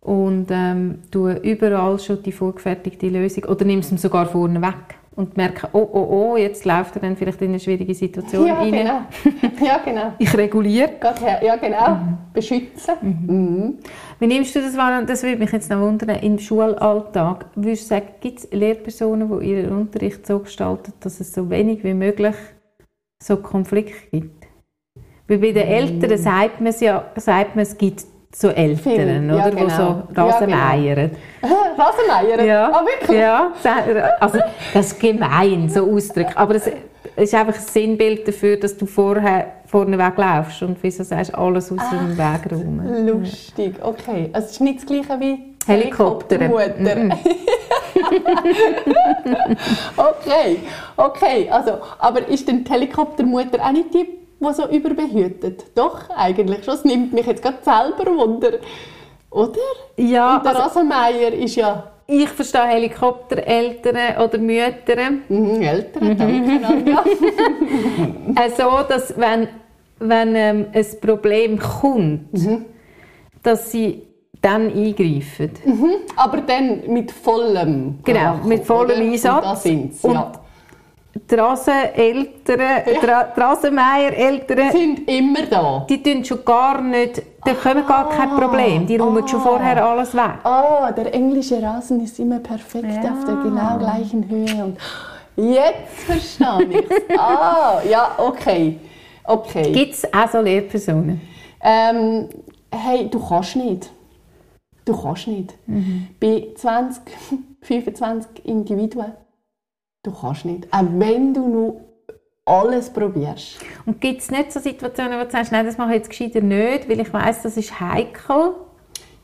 und 0.00 0.46
ähm, 0.50 0.98
tue 1.10 1.34
überall 1.38 1.98
schon 1.98 2.22
die 2.22 2.32
vorgefertigte 2.32 3.08
Lösung 3.08 3.44
oder 3.44 3.64
nimm 3.64 3.80
es 3.80 3.90
ihm 3.90 3.98
sogar 3.98 4.26
vorne 4.26 4.62
weg 4.62 4.95
und 5.16 5.34
merke, 5.36 5.68
oh, 5.72 5.88
oh, 5.92 6.06
oh, 6.10 6.36
jetzt 6.36 6.66
läuft 6.66 6.94
er 6.96 7.00
dann 7.00 7.16
vielleicht 7.16 7.40
in 7.40 7.48
eine 7.48 7.58
schwierige 7.58 7.94
Situation 7.94 8.46
ja, 8.46 8.54
rein. 8.54 8.70
Genau. 8.70 9.00
Ja, 9.66 9.78
genau. 9.78 10.12
Ich 10.18 10.36
reguliere. 10.36 10.90
Ja, 11.42 11.56
genau. 11.56 11.94
Mhm. 11.94 12.18
Beschützen. 12.34 12.94
Mhm. 13.00 13.26
Mhm. 13.26 13.78
Wie 14.18 14.26
nimmst 14.26 14.54
du 14.54 14.60
das 14.60 14.76
wahr? 14.76 15.02
Das 15.02 15.22
würde 15.22 15.38
mich 15.38 15.50
jetzt 15.52 15.70
noch 15.70 15.80
wundern. 15.80 16.18
Im 16.20 16.38
Schulalltag, 16.38 17.46
würdest 17.54 17.84
du 17.84 17.88
sagen, 17.88 18.08
gibt 18.20 18.40
es 18.40 18.48
Lehrpersonen, 18.52 19.40
die 19.40 19.50
ihren 19.50 19.72
Unterricht 19.72 20.26
so 20.26 20.38
gestalten, 20.40 20.92
dass 21.00 21.18
es 21.18 21.32
so 21.32 21.48
wenig 21.48 21.82
wie 21.82 21.94
möglich 21.94 22.36
so 23.22 23.38
Konflikte 23.38 24.10
gibt? 24.12 24.46
Weil 25.28 25.38
bei 25.38 25.52
den 25.52 25.66
Eltern 25.66 26.18
sagt 26.18 26.60
man 26.60 26.68
es 26.68 26.80
ja, 26.80 27.10
sagt 27.16 27.56
man, 27.56 27.62
es 27.62 27.76
gibt 27.76 28.04
so 28.38 28.48
Eltern, 28.48 29.30
oder? 29.30 29.38
Ja, 29.38 29.48
genau. 29.48 29.64
Die 29.64 29.70
so 29.70 30.02
Rasenmeiern. 30.14 31.10
Ja, 31.42 31.48
genau. 31.48 31.54
Rasenmeiern? 31.78 32.46
Ja. 32.46 32.70
Ah, 32.70 32.84
wirklich? 32.84 33.18
Ja, 33.18 33.50
also 34.20 34.38
das 34.74 34.92
ist 34.92 35.00
gemein, 35.00 35.70
so 35.70 35.90
Ausdruck. 35.90 36.26
Aber 36.34 36.56
es 36.56 36.70
ist 37.16 37.34
einfach 37.34 37.54
ein 37.54 37.60
Sinnbild 37.60 38.28
dafür, 38.28 38.58
dass 38.58 38.76
du 38.76 38.84
vorher 38.84 39.52
vorne 39.64 39.98
weglaufst 39.98 40.62
und 40.62 40.76
wieso 40.82 41.02
sagst 41.02 41.34
alles 41.34 41.72
aus 41.72 41.80
dem 41.90 42.18
Weg 42.18 42.52
rum. 42.52 43.06
Lustig, 43.06 43.76
okay. 43.82 44.28
Also 44.34 44.44
es 44.46 44.52
ist 44.52 44.60
nicht 44.60 44.80
das 44.80 44.86
gleiche 44.86 45.18
wie 45.18 45.38
Helikopter. 45.66 46.38
Helikoptermutter. 46.38 46.96
Mm 46.96 47.12
okay, 49.96 50.58
okay. 50.96 51.48
Also, 51.50 51.78
aber 51.98 52.28
ist 52.28 52.46
denn 52.46 52.62
die 52.62 52.70
Helikoptermutter 52.70 53.64
auch 53.64 53.72
nicht 53.72 53.94
die 53.94 54.06
die 54.48 54.54
so 54.54 54.68
überbehütet. 54.68 55.66
Doch, 55.74 56.10
eigentlich 56.10 56.64
schon. 56.64 56.74
Es 56.74 56.84
nimmt 56.84 57.12
mich 57.12 57.26
jetzt 57.26 57.42
gerade 57.42 57.58
selber 57.62 58.10
Wunder. 58.16 58.52
Oder? 59.30 59.58
Ja. 59.96 60.36
Und 60.36 60.44
der 60.44 60.56
also, 60.56 60.78
Rosenmeier 60.80 61.32
ist 61.32 61.56
ja... 61.56 61.92
Ich 62.08 62.28
verstehe 62.28 62.66
Helikoptereltern 62.66 64.22
oder 64.22 64.38
Mütter. 64.38 64.96
Mhm, 65.28 65.60
Eltern, 65.60 66.08
mhm. 66.08 66.16
danke 66.16 66.66
Anja. 66.66 67.04
also, 68.36 68.88
dass 68.88 69.18
wenn, 69.18 69.48
wenn 69.98 70.36
ähm, 70.36 70.66
ein 70.72 70.86
Problem 71.00 71.58
kommt, 71.58 72.32
mhm. 72.32 72.64
dass 73.42 73.72
sie 73.72 74.02
dann 74.40 74.72
eingreifen. 74.72 75.50
Mhm. 75.64 75.90
Aber 76.14 76.42
dann 76.42 76.82
mit 76.86 77.10
vollem 77.10 77.98
Genau, 78.04 78.36
mit 78.44 78.64
vollem? 78.64 79.10
Einsatz. 79.10 79.34
Und 79.34 79.44
da 79.44 79.56
sind 79.56 79.94
sie, 79.94 80.08
ja 80.08 80.32
die 81.30 81.34
Raseneltern, 81.34 82.60
ja. 82.60 83.24
die 83.24 83.40
Rasenmeier-Eltern... 83.40 84.72
sind 84.72 85.08
immer 85.08 85.42
da. 85.48 85.86
Die 85.88 86.02
tun 86.02 86.24
schon 86.24 86.44
gar 86.44 86.80
nicht... 86.80 87.22
Da 87.44 87.54
kommen 87.54 87.86
gar 87.86 88.08
kein 88.08 88.30
ah. 88.30 88.38
Problem. 88.38 88.86
Die 88.86 88.96
räumen 88.96 89.22
ah. 89.24 89.28
schon 89.28 89.40
vorher 89.40 89.84
alles 89.84 90.14
weg. 90.14 90.38
Ah, 90.44 90.90
der 90.92 91.14
englische 91.14 91.62
Rasen 91.62 92.02
ist 92.02 92.18
immer 92.18 92.40
perfekt 92.40 93.04
ja. 93.04 93.12
auf 93.12 93.24
der 93.24 93.36
genau 93.36 93.78
gleichen 93.78 94.28
Höhe. 94.28 94.64
Und 94.64 94.78
jetzt 95.36 96.00
verstehe 96.06 96.80
ich 96.80 97.18
ah, 97.18 97.80
ja, 97.88 98.10
okay. 98.18 98.78
okay. 99.24 99.72
Gibt 99.72 99.94
es 99.94 100.12
auch 100.12 100.28
so 100.28 100.40
Lehrpersonen? 100.40 101.20
Ähm, 101.60 102.28
hey, 102.72 103.08
du 103.08 103.20
kannst 103.24 103.56
nicht. 103.56 103.90
Du 104.84 105.00
kannst 105.00 105.28
nicht. 105.28 105.54
Mhm. 105.66 106.08
Bei 106.20 106.48
20, 106.54 107.02
25 107.62 108.44
Individuen 108.44 109.12
Du 110.06 110.12
kannst 110.12 110.44
nicht. 110.44 110.72
Auch 110.72 110.84
wenn 110.92 111.34
du 111.34 111.48
nur 111.48 111.80
alles 112.44 112.90
probierst. 112.90 113.58
Und 113.86 114.00
gibt 114.00 114.20
es 114.20 114.30
nicht 114.30 114.52
so 114.52 114.60
Situationen, 114.60 115.18
wo 115.18 115.24
du 115.24 115.30
sagst, 115.30 115.50
nein, 115.50 115.66
das 115.66 115.78
mache 115.78 115.90
ich 115.90 115.96
jetzt 115.96 116.10
gescheiter 116.10 116.40
nicht, 116.40 116.88
weil 116.88 117.00
ich 117.00 117.12
weiß, 117.12 117.42
das 117.42 117.56
ist 117.56 117.80
heikel? 117.80 118.54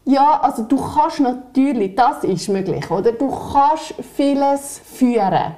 Ja, 0.05 0.41
also 0.41 0.65
du 0.65 0.77
kannst 0.77 1.21
natürlich, 1.21 1.95
das 1.95 2.25
ist 2.25 2.49
möglich, 2.49 2.91
oder? 2.91 3.13
Du 3.13 3.31
kannst 3.31 3.95
vieles 4.17 4.81
führen. 4.85 5.55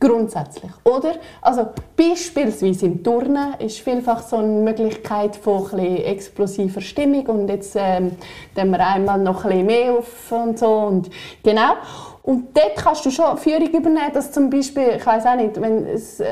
Grundsätzlich, 0.00 0.72
oder? 0.84 1.16
Also 1.42 1.66
beispielsweise 1.94 2.86
im 2.86 3.04
Turnen 3.04 3.52
ist 3.58 3.80
vielfach 3.80 4.22
so 4.22 4.38
eine 4.38 4.62
Möglichkeit 4.62 5.36
von 5.36 5.70
ein 5.74 5.96
explosiver 5.96 6.80
Stimmung 6.80 7.26
und 7.26 7.48
jetzt 7.48 7.76
ähm, 7.78 8.16
wir 8.54 8.86
einmal 8.86 9.20
noch 9.20 9.44
ein 9.44 9.50
bisschen 9.50 9.66
mehr 9.66 9.92
auf 9.92 10.32
und 10.32 10.58
so 10.58 10.70
und 10.70 11.10
genau. 11.44 11.74
Und 12.22 12.56
dort 12.56 12.76
kannst 12.76 13.04
du 13.04 13.10
schon 13.10 13.36
Führung 13.36 13.68
übernehmen, 13.68 14.12
dass 14.14 14.30
zum 14.30 14.48
Beispiel, 14.48 14.94
ich 14.96 15.06
weiß 15.06 15.26
auch 15.26 15.34
nicht, 15.34 15.60
wenn 15.60 15.86
es 15.86 16.20
äh, 16.20 16.26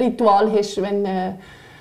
Ritual 0.00 0.50
hast, 0.52 0.80
wenn 0.80 1.04
äh, 1.04 1.32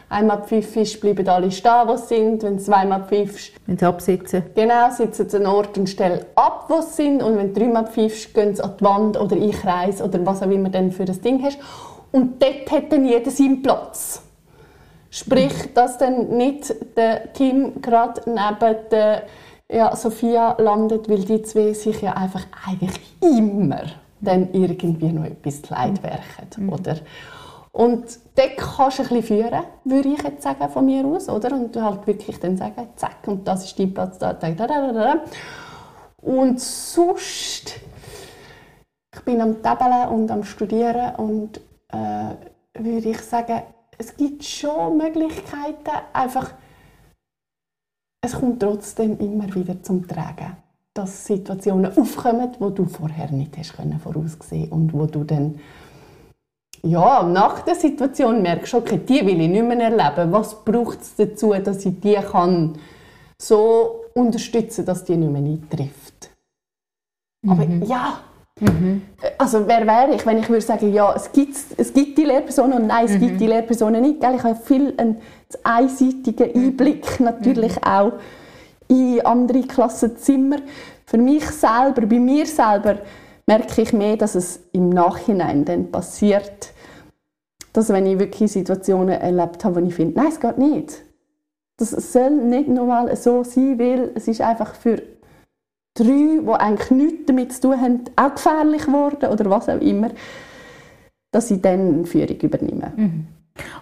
einmal 0.10 0.44
pfiffst, 0.44 1.00
bleiben 1.00 1.28
alle 1.28 1.52
stehen, 1.52 1.88
wo 1.88 1.96
sie 1.96 2.16
sind. 2.16 2.44
Wenn 2.44 2.58
du 2.58 2.63
zweimal 2.63 3.04
pfiffst... 3.04 3.54
Wenn 3.68 3.78
sie 3.78 3.86
absitzen. 3.86 4.44
Genau, 4.56 4.89
sitzen 4.89 5.30
sie 5.30 5.38
an 5.38 5.46
Ort 5.46 5.78
und 5.78 5.88
Stelle 5.88 6.26
ab, 6.36 6.66
wo 6.68 6.82
sie 6.82 7.04
sind. 7.04 7.22
Und 7.22 7.38
wenn 7.38 7.54
du 7.54 7.60
dreimal 7.60 7.88
pfiffst, 7.88 8.34
gehen 8.34 8.56
sie 8.56 8.63
an 8.63 8.74
die 8.80 8.84
Wand 8.84 9.20
oder 9.20 9.36
in 9.36 9.52
Kreis 9.52 10.02
oder 10.02 10.26
was 10.26 10.42
auch 10.42 10.50
immer 10.50 10.70
du 10.70 10.92
für 10.92 11.06
das 11.06 11.22
Ding 11.22 11.44
hast. 11.44 11.60
Und 12.12 12.42
dort 12.42 12.72
hat 12.72 12.92
dann 12.92 13.06
jeder 13.06 13.32
seinen 13.32 13.62
Platz. 13.62 14.22
Sprich, 15.10 15.74
dass 15.76 16.00
dann 16.00 16.30
nicht 16.30 16.74
der 16.98 17.34
Tim 17.34 17.82
gerade 17.82 18.22
neben 18.26 18.78
der 18.89 19.24
ja, 19.71 19.95
Sophia 19.95 20.56
landet, 20.60 21.10
weil 21.10 21.23
die 21.23 21.41
zwei 21.43 21.73
sich 21.73 22.02
ja 22.02 22.13
einfach 22.13 22.45
eigentlich 22.67 22.99
immer 23.21 23.84
dann 24.21 24.54
irgendwie 24.54 25.12
noch 25.12 25.26
etwas 25.26 25.69
leid 25.69 26.02
werken, 26.04 26.65
mhm. 26.65 26.73
oder? 26.73 26.97
Und 27.71 28.19
dort 28.36 28.58
kannst 28.58 28.99
du 28.99 29.04
ein 29.04 29.10
bisschen 29.10 29.23
führen, 29.23 29.63
würde 29.84 30.10
ich 30.10 30.21
jetzt 30.21 30.43
sagen, 30.43 30.69
von 30.69 30.86
mir 30.86 31.06
aus, 31.06 31.28
oder? 31.28 31.54
Und 31.54 31.76
du 31.76 31.82
halt 31.82 32.06
wirklich 32.06 32.39
dann 32.39 32.56
sagen, 32.56 32.88
zack, 32.95 33.28
und 33.28 33.47
das 33.47 33.65
ist 33.65 33.80
dein 33.80 33.93
Platz 33.93 34.19
da, 34.19 34.34
da, 34.34 34.52
da, 34.52 34.67
da, 34.67 34.91
da. 34.91 35.15
Und 36.21 36.62
sonst, 36.62 37.80
ich 39.13 39.21
bin 39.26 39.41
am 39.41 39.62
Tabellen 39.62 40.10
und 40.10 40.30
am 40.30 40.43
Studieren 40.43 41.15
und 41.15 41.60
äh, 41.91 42.36
würde 42.80 43.10
ich 43.10 43.21
sagen, 43.21 43.63
es 43.97 44.15
gibt 44.15 44.43
schon 44.43 44.97
Möglichkeiten, 44.97 45.91
einfach 46.13 46.52
es 48.24 48.34
kommt 48.34 48.62
trotzdem 48.62 49.20
immer 49.20 49.54
wieder 49.54 49.84
zum 49.84 50.08
Tragen, 50.08 50.56
dass 50.94 51.26
Situationen 51.26 51.96
aufkommen, 51.98 52.52
wo 52.58 52.70
du 52.70 52.86
vorher 52.86 53.30
nicht 53.30 53.58
hast 53.58 53.74
können 53.74 54.00
voraussehen 54.00 54.72
und 54.72 54.94
wo 54.94 55.06
du 55.06 55.26
dann 55.26 55.60
ja, 56.86 57.24
nach 57.24 57.62
der 57.62 57.76
Situation 57.76 58.42
merkst 58.42 58.74
okay, 58.74 58.98
die 58.98 59.26
will 59.26 59.42
ich 59.42 59.50
nicht 59.50 59.66
mehr 59.66 59.80
erleben. 59.80 60.32
Was 60.32 60.64
braucht 60.64 61.02
es 61.02 61.16
dazu, 61.16 61.54
dass 61.54 61.86
ich 61.86 62.00
die 62.00 62.16
kann 62.16 62.78
so 63.38 64.06
unterstützen, 64.14 64.86
dass 64.86 65.04
die 65.04 65.16
nicht 65.16 65.32
mehr 65.32 65.42
eintrifft? 65.42 66.30
Mhm. 67.42 67.52
Aber 67.52 67.64
ja, 67.86 68.20
mhm. 68.60 69.02
also 69.38 69.68
wer 69.68 69.86
wäre 69.86 70.16
ich, 70.16 70.26
wenn 70.26 70.38
ich 70.38 70.50
würde 70.50 70.62
sagen, 70.62 70.94
ja, 70.94 71.13
es 71.16 71.32
gibt, 71.32 71.56
es 71.78 71.94
gibt 71.94 72.18
die 72.18 72.26
Lehrpersonen 72.26 72.82
und 72.82 72.88
nein, 72.88 73.06
es 73.06 73.13
mhm. 73.13 73.20
gibt 73.20 73.42
die 73.42 73.48
Lehrpersonen 73.48 74.02
nicht. 74.02 74.22
Gell? 74.22 74.36
Ich 74.36 74.44
habe 74.44 74.56
viel 74.56 74.94
einen 74.98 75.18
einseitigen 75.63 76.50
mhm. 76.54 76.68
Einblick 76.68 77.20
natürlich 77.20 77.76
mhm. 77.76 77.84
auch 77.84 78.13
in 78.88 79.26
andere 79.26 79.62
Klassenzimmer. 79.63 80.58
Für 81.06 81.18
mich 81.18 81.46
selber, 81.46 82.06
bei 82.06 82.20
mir 82.20 82.46
selber, 82.46 83.00
merke 83.46 83.82
ich 83.82 83.94
mehr, 83.94 84.18
dass 84.18 84.36
es 84.36 84.62
im 84.72 84.89
Nachhinein 84.89 85.66
dann 85.66 85.92
passiert, 85.92 86.74
dass 87.74 87.89
wenn 87.89 88.06
ich 88.06 88.20
wirklich 88.20 88.52
Situationen 88.52 89.20
erlebt 89.20 89.66
habe, 89.66 89.82
wo 89.82 89.86
ich 89.86 89.96
finde, 89.96 90.20
nein, 90.20 90.30
es 90.30 90.39
geht 90.39 90.58
nicht. 90.58 91.04
Das 91.78 91.92
soll 91.92 92.30
nicht 92.30 92.70
normal 92.70 93.16
so 93.16 93.44
sein, 93.44 93.80
weil 93.80 94.12
es 94.16 94.28
ist 94.28 94.42
einfach 94.42 94.76
für 94.76 95.02
drei, 95.93 96.39
die 96.41 96.49
eigentlich 96.49 96.91
nichts 96.91 97.25
damit 97.25 97.53
zu 97.53 97.62
tun 97.62 97.82
haben, 97.82 98.01
auch 98.15 98.36
gefährlich 98.36 98.86
geworden 98.86 99.29
oder 99.29 99.49
was 99.49 99.69
auch 99.69 99.82
immer, 99.82 100.10
dass 101.32 101.51
ich 101.51 101.62
dann 101.62 102.06
Führung 102.06 102.38
übernehme. 102.39 102.93
Mhm. 102.95 103.27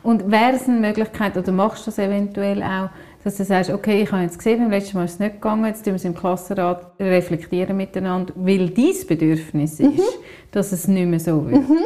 Und 0.04 0.30
wäre 0.30 0.54
es 0.54 0.67
eine 0.67 0.80
Möglichkeit, 0.80 1.38
oder 1.38 1.52
machst 1.52 1.88
du 1.88 1.91
das 1.91 2.00
eventuell 2.00 2.62
auch, 2.62 2.89
dass 3.24 3.38
du 3.38 3.45
sagst, 3.45 3.69
okay, 3.69 4.02
ich 4.02 4.12
habe 4.12 4.24
jetzt 4.24 4.38
gesehen, 4.38 4.60
beim 4.60 4.71
letzten 4.71 4.97
Mal 4.97 5.06
ist 5.06 5.13
es 5.13 5.19
nicht 5.19 5.36
gegangen, 5.36 5.65
jetzt 5.65 5.84
tun 5.84 5.93
wir 5.93 5.95
es 5.95 6.06
im 6.06 6.15
Klassenrat 6.15 6.91
reflektieren 7.00 7.78
miteinander, 7.78 8.34
weil 8.36 8.69
dein 8.69 9.08
Bedürfnis 9.08 9.80
ist, 9.80 9.97
mhm. 9.97 10.02
dass 10.52 10.71
es 10.71 10.88
nicht 10.88 11.08
mehr 11.08 11.19
so 11.19 11.50
wird. 11.50 11.69
Mhm. 11.69 11.78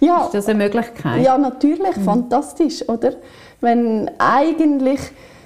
Ja, 0.00 0.24
ist 0.24 0.34
das 0.34 0.48
eine 0.48 0.64
Möglichkeit? 0.64 1.24
Ja, 1.24 1.38
natürlich, 1.38 1.96
mhm. 1.96 2.02
fantastisch, 2.02 2.86
oder? 2.88 3.14
Wenn 3.60 4.10
eigentlich 4.18 5.00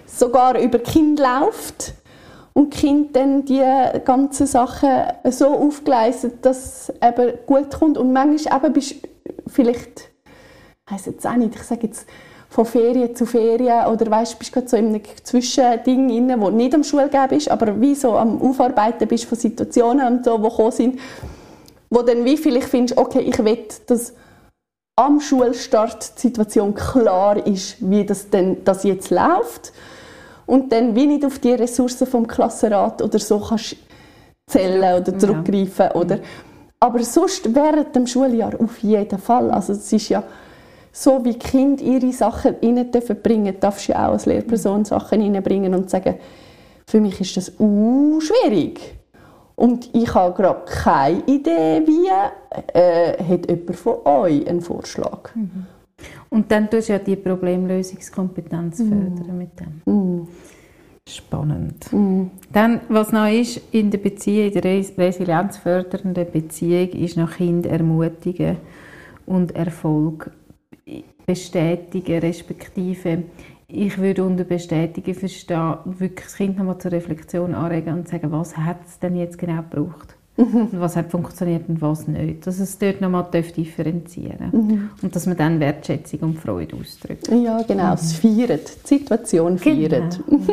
sogar 0.06 0.58
über 0.58 0.78
Kind 0.78 1.20
läuft 1.20 1.94
und 2.58 2.70
Kind 2.70 3.14
dann 3.14 3.44
die 3.44 3.62
ganzen 4.04 4.48
Sachen 4.48 4.90
so 5.30 5.46
aufgleist, 5.46 6.26
dass 6.42 6.90
es 6.90 6.92
eben 7.00 7.38
gut 7.46 7.70
kommt. 7.70 7.96
Und 7.96 8.12
manchmal 8.12 8.56
eben 8.56 8.72
bist 8.72 8.96
vielleicht, 9.46 10.10
ich 10.92 11.06
jetzt 11.06 11.24
auch 11.24 11.36
nicht, 11.36 11.54
ich 11.54 11.62
sage 11.62 11.86
jetzt 11.86 12.08
von 12.48 12.66
Ferien 12.66 13.14
zu 13.14 13.26
Ferien 13.26 13.86
oder 13.86 14.10
weißt, 14.10 14.40
bist 14.40 14.52
gerade 14.52 14.66
so 14.66 14.76
in 14.76 14.88
einem 14.88 15.02
Zwischending 15.22 16.10
inne, 16.10 16.40
wo 16.40 16.50
nicht 16.50 16.74
am 16.74 16.82
Schulgeben 16.82 17.38
ist, 17.38 17.48
aber 17.48 17.80
wie 17.80 17.94
so 17.94 18.16
am 18.16 18.42
Aufarbeiten 18.42 19.06
bist 19.06 19.26
von 19.26 19.38
Situationen 19.38 20.14
und 20.14 20.24
so, 20.24 20.36
die 20.38 20.42
gekommen 20.42 20.72
sind, 20.72 21.00
wo 21.90 22.02
dann 22.02 22.24
wie 22.24 22.36
vielleicht 22.36 22.70
findest, 22.70 22.98
okay, 22.98 23.20
ich 23.20 23.38
will, 23.38 23.68
dass 23.86 24.14
am 24.96 25.20
Schulstart 25.20 26.16
die 26.16 26.22
Situation 26.22 26.74
klar 26.74 27.46
ist, 27.46 27.76
wie 27.88 28.04
das 28.04 28.30
denn 28.30 28.64
das 28.64 28.82
jetzt 28.82 29.10
läuft 29.10 29.72
und 30.48 30.72
dann 30.72 30.96
wie 30.96 31.06
nicht 31.06 31.24
auf 31.24 31.38
die 31.38 31.52
Ressourcen 31.52 32.06
vom 32.06 32.26
Klassenrat 32.26 33.00
oder 33.00 33.18
so 33.18 33.38
kannst 33.38 33.76
zählen 34.50 35.00
oder 35.00 35.16
zurückgreifen 35.16 35.86
ja. 35.86 35.94
oder 35.94 36.18
aber 36.80 37.02
sonst 37.04 37.54
während 37.54 37.94
dem 37.94 38.06
Schuljahr 38.06 38.54
auf 38.60 38.78
jeden 38.78 39.18
Fall 39.18 39.50
also 39.50 39.72
es 39.72 39.92
ist 39.92 40.08
ja 40.08 40.24
so 40.92 41.24
wie 41.24 41.34
Kind 41.34 41.80
ihre 41.80 42.12
Sachen 42.12 42.56
rein 42.60 42.90
dürfen 42.90 43.22
bringen, 43.22 43.54
darfst 43.60 43.88
du 43.88 43.92
ja 43.92 44.08
auch 44.08 44.12
als 44.12 44.26
Lehrperson 44.26 44.84
Sachen 44.84 45.20
reinbringen 45.20 45.74
und 45.74 45.90
sagen, 45.90 46.16
für 46.86 47.00
mich 47.00 47.20
ist 47.20 47.36
das 47.36 47.52
uh, 47.60 48.20
schwierig. 48.20 48.80
Und 49.54 49.90
ich 49.92 50.12
habe 50.14 50.34
gerade 50.34 50.64
keine 50.64 51.22
Idee, 51.26 51.82
wie. 51.84 52.08
Äh, 52.72 53.22
hat 53.22 53.50
jemand 53.50 53.76
von 53.76 54.06
euch 54.06 54.48
einen 54.48 54.60
Vorschlag? 54.60 55.34
Mhm. 55.34 55.66
Und 56.30 56.50
dann 56.50 56.70
tust 56.70 56.88
du 56.88 56.92
ja 56.92 56.98
die 56.98 57.16
Problemlösungskompetenz 57.16 58.78
mhm. 58.80 58.88
fördern 58.88 59.38
mit 59.38 59.50
dem. 59.60 59.92
Mhm. 59.92 60.28
Spannend. 61.08 61.92
Mhm. 61.92 62.30
Dann, 62.52 62.80
was 62.88 63.12
noch 63.12 63.30
ist 63.32 63.60
in 63.72 63.90
der 63.90 63.98
Beziehung, 63.98 64.52
in 64.52 64.60
der 64.60 64.64
resilienzfördernden 64.96 66.30
Beziehung, 66.30 66.90
ist 66.90 67.16
noch 67.16 67.32
Kind 67.32 67.66
ermutigen 67.66 68.58
und 69.24 69.56
Erfolg 69.56 70.30
bestätigen, 71.26 72.18
respektive 72.18 73.24
ich 73.70 73.98
würde 73.98 74.24
unter 74.24 74.44
Bestätigen 74.44 75.14
verstehen, 75.14 75.76
wirklich 75.84 76.24
das 76.24 76.36
Kind 76.36 76.56
nochmal 76.56 76.78
zur 76.78 76.92
Reflexion 76.92 77.54
anregen 77.54 77.92
und 77.92 78.08
sagen, 78.08 78.32
was 78.32 78.56
hat 78.56 78.78
es 78.86 78.98
denn 78.98 79.14
jetzt 79.14 79.36
genau 79.36 79.62
gebraucht? 79.62 80.17
Mhm. 80.38 80.68
Was 80.80 80.96
hat 80.96 81.10
funktioniert 81.10 81.68
und 81.68 81.82
was 81.82 82.06
nicht. 82.06 82.46
Dass 82.46 82.60
es 82.60 82.78
dort 82.78 83.00
nochmal 83.00 83.26
differenzieren 83.32 84.50
mhm. 84.52 84.90
Und 85.02 85.14
dass 85.14 85.26
man 85.26 85.36
dann 85.36 85.60
Wertschätzung 85.60 86.20
und 86.20 86.38
Freude 86.38 86.76
ausdrückt. 86.76 87.28
Ja, 87.28 87.60
genau. 87.62 87.88
Mhm. 87.88 87.94
Es 87.94 88.12
feiert. 88.14 88.70
Die 88.84 88.98
Situation 88.98 89.58
feiert. 89.58 90.20
Genau. 90.26 90.44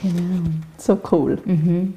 genau. 0.00 0.42
So 0.78 0.98
cool. 1.10 1.38
Mhm. 1.44 1.94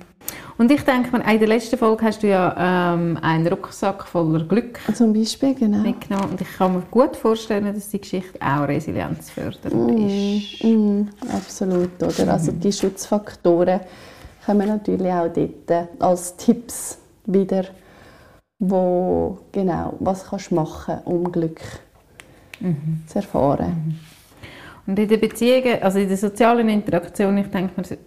Und 0.58 0.71
ich 0.71 0.82
denke 0.82 1.15
mir, 1.15 1.32
in 1.32 1.39
der 1.39 1.47
letzten 1.47 1.78
Folge 1.78 2.06
hast 2.06 2.23
du 2.23 2.28
ja 2.28 2.93
ähm, 2.93 3.19
einen 3.21 3.47
Rucksack 3.47 4.08
voller 4.08 4.43
Glück 4.45 4.80
Zum 4.93 5.13
Beispiel, 5.13 5.54
genau. 5.54 5.80
mitgenommen. 5.80 6.32
Und 6.32 6.41
ich 6.41 6.58
kann 6.58 6.73
mir 6.73 6.84
gut 6.89 7.15
vorstellen, 7.15 7.73
dass 7.73 7.89
die 7.89 7.99
Geschichte 7.99 8.39
auch 8.41 8.67
resilienzfördernd 8.67 9.99
mm, 9.99 10.08
ist. 10.08 10.63
Mm, 10.63 11.01
absolut, 11.30 12.01
oder? 12.01 12.34
Also 12.34 12.54
die 12.54 12.71
Schutzfaktoren 12.71 13.82
kommen 14.45 14.67
natürlich 14.67 15.12
auch 15.12 15.27
dort 15.27 15.71
äh, 15.71 15.86
als 15.99 16.36
Tipps 16.38 16.97
wieder, 17.25 17.65
wo, 18.60 19.39
genau, 19.51 19.93
was 19.99 20.25
kannst 20.25 20.51
du 20.51 20.55
machen, 20.55 20.99
um 21.05 21.31
Glück 21.31 21.62
mhm. 22.60 23.03
zu 23.08 23.19
erfahren. 23.19 23.69
Mhm. 23.88 23.99
Und 24.88 24.99
in 24.99 25.08
den 25.08 25.19
Beziehungen, 25.19 25.81
also 25.81 25.97
in 25.97 26.08
der 26.08 26.17
sozialen 26.17 26.69
Interaktion, 26.69 27.38
ich 27.39 27.47
denke 27.47 27.73
mir, 27.81 27.97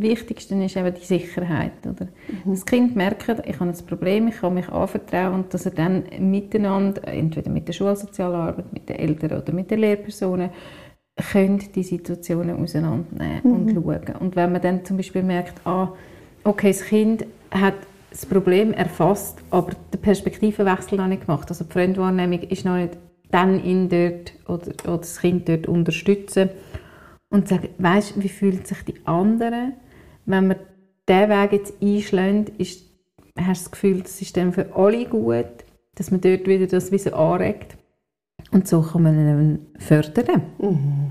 Wichtigste 0.00 0.54
ist 0.54 0.76
eben 0.76 0.94
die 0.94 1.04
Sicherheit. 1.04 1.72
Oder? 1.84 2.06
Mhm. 2.28 2.50
Das 2.50 2.64
Kind 2.64 2.94
merkt, 2.94 3.22
ich 3.22 3.58
habe 3.58 3.70
ein 3.70 3.86
Problem, 3.86 4.28
ich 4.28 4.36
kann 4.36 4.54
mich 4.54 4.68
anvertrauen 4.68 5.34
und 5.34 5.54
dass 5.54 5.66
er 5.66 5.72
dann 5.72 6.04
miteinander, 6.18 7.06
entweder 7.08 7.50
mit 7.50 7.66
der 7.66 7.72
Schulsozialarbeit, 7.72 8.72
mit 8.72 8.88
den 8.88 8.96
Eltern 8.96 9.42
oder 9.42 9.52
mit 9.52 9.70
den 9.70 9.80
Lehrpersonen, 9.80 10.50
können 11.32 11.62
die 11.74 11.82
Situationen 11.82 12.62
auseinandernehmen 12.62 13.40
mhm. 13.42 13.52
und 13.52 13.74
schauen. 13.74 14.16
Und 14.20 14.36
wenn 14.36 14.52
man 14.52 14.62
dann 14.62 14.84
zum 14.84 14.96
Beispiel 14.96 15.22
merkt, 15.22 15.66
ah, 15.66 15.92
okay, 16.44 16.68
das 16.68 16.84
Kind 16.84 17.26
hat 17.50 17.74
das 18.10 18.24
Problem 18.24 18.72
erfasst, 18.72 19.38
aber 19.50 19.72
den 19.92 20.00
Perspektivenwechsel 20.00 20.98
noch 20.98 21.06
nicht 21.06 21.26
gemacht. 21.26 21.48
Also 21.50 21.64
die 21.64 21.72
Fremdwahrnehmung 21.72 22.40
ist 22.42 22.64
noch 22.64 22.76
nicht 22.76 22.96
dann 23.30 23.62
ihn 23.62 23.88
dort 23.88 24.32
oder, 24.46 24.72
oder 24.84 24.98
das 24.98 25.20
Kind 25.20 25.48
dort 25.48 25.68
unterstützen 25.68 26.48
und 27.28 27.48
sagen, 27.48 27.68
weißt, 27.76 28.22
wie 28.22 28.28
fühlen 28.28 28.64
sich 28.64 28.82
die 28.84 28.94
anderen? 29.04 29.74
wenn 30.28 30.48
wir 30.48 30.56
diesen 31.08 31.30
Weg 31.30 31.52
jetzt 31.52 31.82
einschlagen, 31.82 32.46
ist 32.58 32.84
hast 33.40 33.60
du 33.60 33.64
das 33.64 33.70
Gefühl, 33.70 34.02
das 34.02 34.20
ist 34.20 34.36
dann 34.36 34.52
für 34.52 34.74
alle 34.74 35.04
gut, 35.06 35.46
dass 35.94 36.10
man 36.10 36.20
dort 36.20 36.46
wieder 36.46 36.66
das 36.66 36.92
Wissen 36.92 37.14
anregt. 37.14 37.77
Und 38.50 38.66
so 38.66 38.80
kann 38.82 39.02
man 39.02 39.14
ihn 39.14 39.66
fördern. 39.78 40.42
Mhm. 40.58 41.10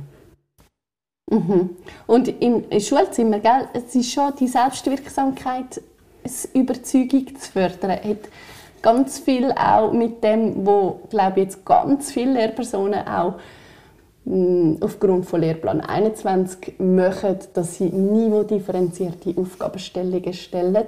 Mhm. 1.29 1.69
Und 2.07 2.41
im 2.41 2.63
Schulzimmer, 2.79 3.39
gell, 3.39 3.67
es 3.73 3.93
ist 3.95 4.11
schon 4.11 4.33
die 4.39 4.47
Selbstwirksamkeit, 4.47 5.81
die 6.25 6.59
Überzeugung 6.59 7.35
zu 7.35 7.51
fördern, 7.51 7.91
hat 7.91 8.29
ganz 8.81 9.19
viel 9.19 9.51
auch 9.51 9.91
mit 9.91 10.23
dem, 10.23 10.65
wo 10.65 11.01
glaube 11.09 11.41
jetzt 11.41 11.65
ganz 11.65 12.11
viele 12.11 12.33
Lehrpersonen 12.33 13.05
auch 13.07 13.35
mh, 14.25 14.77
aufgrund 14.81 15.25
von 15.25 15.41
Lehrplan 15.41 15.81
21 15.81 16.79
machen, 16.79 17.37
dass 17.53 17.75
sie 17.75 17.89
niveaudifferenzierte 17.89 19.33
Aufgabenstellungen 19.37 20.33
stellen 20.33 20.85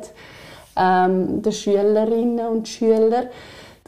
ähm, 0.78 1.42
den 1.42 1.52
Schülerinnen 1.52 2.48
und 2.48 2.68
Schülern. 2.68 3.28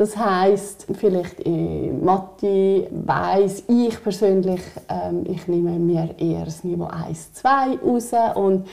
Das 0.02 0.18
heißt, 0.18 0.88
vielleicht 0.94 1.42
in 1.42 2.04
Mathe 2.04 2.88
weiß 2.90 3.66
ich 3.68 4.02
persönlich, 4.02 4.62
ähm, 4.90 5.26
ich 5.28 5.48
nehme 5.48 5.78
mir 5.78 6.16
eher 6.18 6.44
das 6.44 6.64
Niveau 6.64 6.86
1, 6.86 7.34
2 7.34 7.78
raus 7.86 8.12
und 8.34 8.68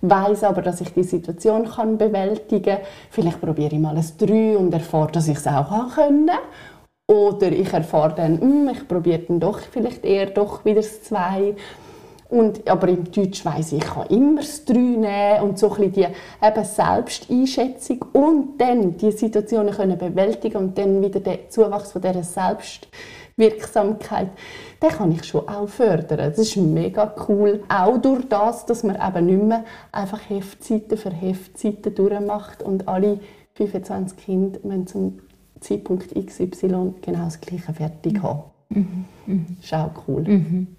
weiß 0.00 0.42
aber, 0.42 0.60
dass 0.60 0.80
ich 0.80 0.92
die 0.92 1.04
Situation 1.04 1.68
kann 1.68 1.98
bewältigen 1.98 2.64
kann. 2.64 2.84
Vielleicht 3.10 3.40
probiere 3.40 3.76
ich 3.76 3.78
mal 3.78 3.96
ein 3.96 4.04
3 4.18 4.56
und 4.58 4.74
erfahre, 4.74 5.12
dass 5.12 5.28
ich 5.28 5.36
es 5.36 5.46
auch 5.46 5.94
können 5.94 6.30
Oder 7.06 7.52
ich 7.52 7.72
erfahre 7.72 8.16
dann, 8.16 8.40
hm, 8.40 8.70
ich 8.72 8.88
probiere 8.88 9.20
dann 9.20 9.38
doch 9.38 9.60
vielleicht 9.60 10.04
eher 10.04 10.30
doch 10.30 10.64
wieder 10.64 10.80
das 10.80 11.04
2 11.04 11.54
und, 12.32 12.68
aber 12.68 12.88
im 12.88 13.12
Deutsch 13.12 13.44
weiss 13.44 13.70
ich, 13.72 13.78
ich 13.78 13.84
kann 13.84 14.06
immer 14.06 14.40
das 14.40 14.64
Drei 14.64 14.78
nehmen 14.78 15.42
und 15.42 15.58
so 15.58 15.70
ein 15.74 15.92
die 15.92 16.06
eben 16.06 16.64
Selbsteinschätzung 16.64 18.06
und 18.14 18.58
dann 18.58 18.96
die 18.96 19.12
Situationen 19.12 19.74
können 19.74 19.98
bewältigen 19.98 20.56
und 20.56 20.78
dann 20.78 21.02
wieder 21.02 21.20
den 21.20 21.40
Zuwachs 21.50 21.92
von 21.92 22.00
dieser 22.00 22.22
Selbstwirksamkeit, 22.22 24.30
den 24.82 24.88
kann 24.88 25.12
ich 25.12 25.24
schon 25.24 25.46
auch 25.46 25.68
fördern. 25.68 26.30
Das 26.30 26.38
ist 26.38 26.56
mega 26.56 27.14
cool. 27.28 27.64
Auch 27.68 27.98
durch 27.98 28.26
das, 28.30 28.64
dass 28.64 28.82
man 28.82 28.96
eben 28.96 29.26
nicht 29.26 29.42
mehr 29.42 29.64
einfach 29.92 30.30
Heftzeiten 30.30 30.96
für 30.96 31.10
Heftzeiten 31.10 31.94
durchmacht 31.94 32.62
und 32.62 32.88
alle 32.88 33.20
25 33.56 34.16
Kinder 34.16 34.58
müssen 34.62 34.86
zum 34.86 35.18
Zeitpunkt 35.60 36.14
XY 36.14 36.94
genau 37.02 37.24
das 37.24 37.42
Gleiche 37.42 37.74
fertig 37.74 38.22
haben. 38.22 38.44
Mhm. 38.70 39.04
Mhm. 39.26 39.46
Das 39.58 39.66
ist 39.66 39.74
auch 39.74 39.90
cool. 40.08 40.22
Mhm. 40.22 40.76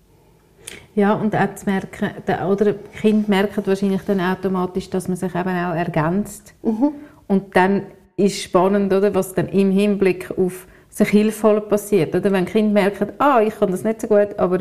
Ja, 0.95 1.13
und 1.13 1.36
auch 1.36 1.56
zu 1.56 1.65
merken, 1.65 2.12
oder 2.49 2.73
Kinder 2.73 3.28
merken 3.28 3.65
wahrscheinlich 3.65 4.02
dann 4.04 4.19
automatisch, 4.19 4.89
dass 4.89 5.08
man 5.08 5.17
sich 5.17 5.34
eben 5.34 5.49
auch 5.49 5.76
ergänzt. 5.76 6.54
Mhm. 6.62 6.91
Und 7.28 7.56
dann 7.56 7.84
ist 8.15 8.41
spannend, 8.41 8.93
oder, 8.93 9.13
was 9.15 9.34
dann 9.34 9.47
im 9.47 9.71
Hinblick 9.71 10.32
auf 10.38 10.67
sich 10.89 11.10
hilfvoll 11.10 11.62
passiert. 11.62 12.13
Oder 12.15 12.32
wenn 12.32 12.45
Kinder 12.45 12.73
merken, 12.73 13.13
ah, 13.17 13.41
ich 13.41 13.56
kann 13.58 13.71
das 13.71 13.84
nicht 13.84 14.02
so 14.02 14.08
gut, 14.08 14.38
aber 14.38 14.60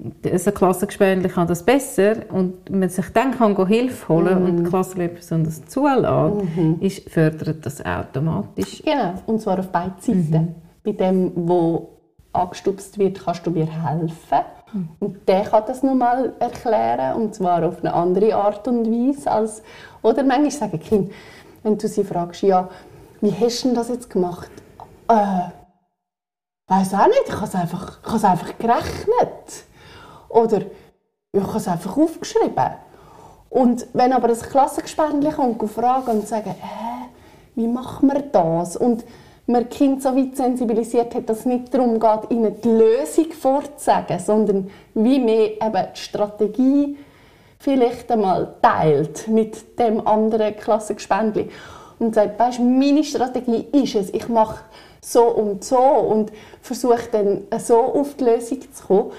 ein 0.00 0.54
Klassengespendli 0.54 1.28
kann 1.28 1.48
das 1.48 1.64
besser 1.64 2.16
und 2.30 2.70
man 2.70 2.88
sich 2.88 3.08
dann 3.12 3.36
kann 3.36 3.66
Hilfe 3.66 4.08
holen 4.08 4.40
mhm. 4.40 4.44
und 4.44 4.56
die 4.58 4.62
Klassenlehrperson 4.62 5.44
das 5.44 5.66
zulässt, 5.66 6.56
mhm. 6.56 6.76
ist, 6.80 7.10
fördert 7.10 7.66
das 7.66 7.84
automatisch. 7.84 8.82
Genau, 8.84 9.14
und 9.26 9.40
zwar 9.40 9.58
auf 9.58 9.68
beiden 9.70 9.94
Seiten. 10.00 10.30
Mhm. 10.30 10.54
Bei 10.84 10.92
dem, 10.92 11.32
wo 11.34 11.98
angestupst 12.32 12.96
wird, 12.98 13.24
kannst 13.24 13.44
du 13.46 13.50
mir 13.50 13.66
helfen 13.66 14.44
und 15.00 15.28
der 15.28 15.44
kann 15.44 15.64
das 15.66 15.82
nochmal 15.82 16.34
erklären, 16.38 17.16
und 17.16 17.34
zwar 17.34 17.66
auf 17.66 17.80
eine 17.80 17.92
andere 17.94 18.34
Art 18.34 18.66
und 18.68 18.86
Weise. 18.86 19.30
Als, 19.30 19.62
oder 20.02 20.22
manchmal 20.22 20.50
sagen 20.50 20.80
Kinder, 20.80 21.12
wenn 21.62 21.78
du 21.78 21.88
sie 21.88 22.04
fragst, 22.04 22.42
ja, 22.42 22.68
wie 23.20 23.32
hast 23.32 23.64
du 23.64 23.74
das 23.74 23.88
jetzt 23.88 24.10
gemacht? 24.10 24.50
Äh, 25.08 25.50
weiß 26.68 26.94
auch 26.94 27.06
nicht, 27.06 27.24
ich 27.26 27.34
habe 27.34 27.46
es 27.46 27.54
einfach, 27.54 27.98
ich 28.06 28.24
einfach 28.24 28.58
gerechnet. 28.58 29.64
Oder 30.28 30.62
ich 31.32 31.42
habe 31.42 31.56
es 31.56 31.68
einfach 31.68 31.96
aufgeschrieben. 31.96 32.70
Und 33.50 33.86
wenn 33.94 34.12
aber 34.12 34.28
ein 34.28 34.38
Klassengespännchen 34.38 35.32
kommt 35.32 35.60
und 35.60 35.70
fragt 35.70 36.08
und 36.08 36.28
sagt, 36.28 36.46
äh, 36.46 36.52
wie 37.54 37.66
machen 37.66 38.12
wir 38.12 38.20
das? 38.20 38.76
Und 38.76 39.04
man 39.48 39.68
die 39.68 39.76
Kinder 39.76 40.00
so 40.00 40.16
weit 40.16 40.36
sensibilisiert 40.36 41.14
hat, 41.14 41.28
dass 41.28 41.40
es 41.40 41.46
nicht 41.46 41.72
darum 41.72 41.98
geht, 41.98 42.30
ihnen 42.30 42.60
die 42.60 42.68
Lösung 42.68 43.32
vorzusagen, 43.32 44.18
sondern 44.18 44.70
wie 44.94 45.18
mehr 45.18 45.52
eben 45.52 45.86
die 45.94 46.00
Strategie 46.00 46.96
vielleicht 47.58 48.10
einmal 48.10 48.54
teilt 48.62 49.26
mit 49.26 49.78
dem 49.78 50.06
anderen 50.06 50.54
Klassengespendli 50.56 51.48
und 51.98 52.14
sagt, 52.14 52.38
weißt, 52.38 52.60
meine 52.60 53.02
Strategie 53.02 53.66
ist 53.72 53.94
es, 53.94 54.14
ich 54.14 54.28
mache 54.28 54.60
so 55.00 55.24
und 55.24 55.64
so 55.64 55.78
und 55.78 56.30
versuche 56.60 57.08
dann 57.10 57.42
so 57.58 57.78
auf 57.78 58.14
die 58.14 58.24
Lösung 58.24 58.60
zu 58.72 58.86
kommen 58.86 59.12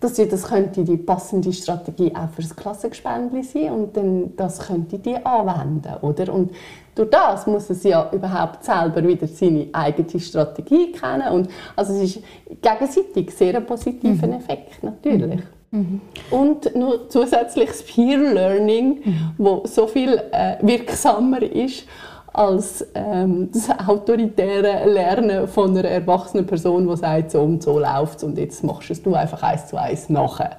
dass 0.00 0.16
ja, 0.16 0.24
das 0.24 0.44
könnte 0.44 0.82
die 0.82 0.96
passende 0.96 1.52
Strategie 1.52 2.10
auch 2.14 2.30
für 2.30 2.40
das 2.40 2.56
Klassengespendli 2.56 3.42
sein 3.42 3.70
und 3.70 3.96
dann 3.96 4.34
das 4.34 4.66
könnte 4.66 4.98
die 4.98 5.14
anwenden, 5.14 5.94
oder? 6.00 6.32
Und 6.32 6.52
durch 6.94 7.10
das 7.10 7.46
muss 7.46 7.68
es 7.68 7.82
ja 7.84 8.10
überhaupt 8.10 8.64
selber 8.64 9.06
wieder 9.06 9.26
seine 9.26 9.68
eigene 9.72 10.18
Strategie 10.18 10.92
kennen 10.92 11.28
und 11.32 11.48
also 11.76 11.92
es 11.92 12.16
ist 12.16 12.24
gegenseitig 12.62 13.30
sehr 13.30 13.56
ein 13.56 13.66
positiver 13.66 14.26
mhm. 14.26 14.32
Effekt, 14.32 14.82
natürlich. 14.82 15.40
Mhm. 15.70 16.00
Und 16.30 16.74
nur 16.74 17.08
zusätzliches 17.08 17.84
Peer 17.84 18.18
Learning, 18.18 19.00
mhm. 19.04 19.30
wo 19.38 19.62
so 19.66 19.86
viel 19.86 20.20
äh, 20.32 20.56
wirksamer 20.62 21.42
ist 21.42 21.84
als 22.32 22.86
ähm, 22.94 23.50
das 23.52 23.70
autoritäre 23.86 24.88
Lernen 24.88 25.48
von 25.48 25.76
einer 25.76 25.88
erwachsenen 25.88 26.46
Person, 26.46 26.88
die 26.88 26.96
sagt, 26.96 27.32
so 27.32 27.42
und 27.42 27.62
so 27.62 27.78
läuft 27.78 28.22
und 28.22 28.38
jetzt 28.38 28.64
machst 28.64 28.88
du 28.88 28.92
es 28.92 29.06
einfach 29.14 29.42
eins 29.42 29.66
zu 29.66 29.76
eins 29.76 30.08
nachher. 30.08 30.56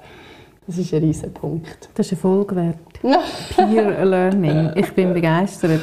Das 0.68 0.78
ist 0.78 0.94
ein 0.94 1.02
riesiger 1.02 1.30
Punkt. 1.30 1.90
Das 1.96 2.06
ist 2.06 2.14
ein 2.14 2.18
Folgewert. 2.20 2.78
Peer 3.56 4.06
Learning. 4.06 4.72
Ich 4.76 4.94
bin 4.94 5.14
begeistert. 5.14 5.82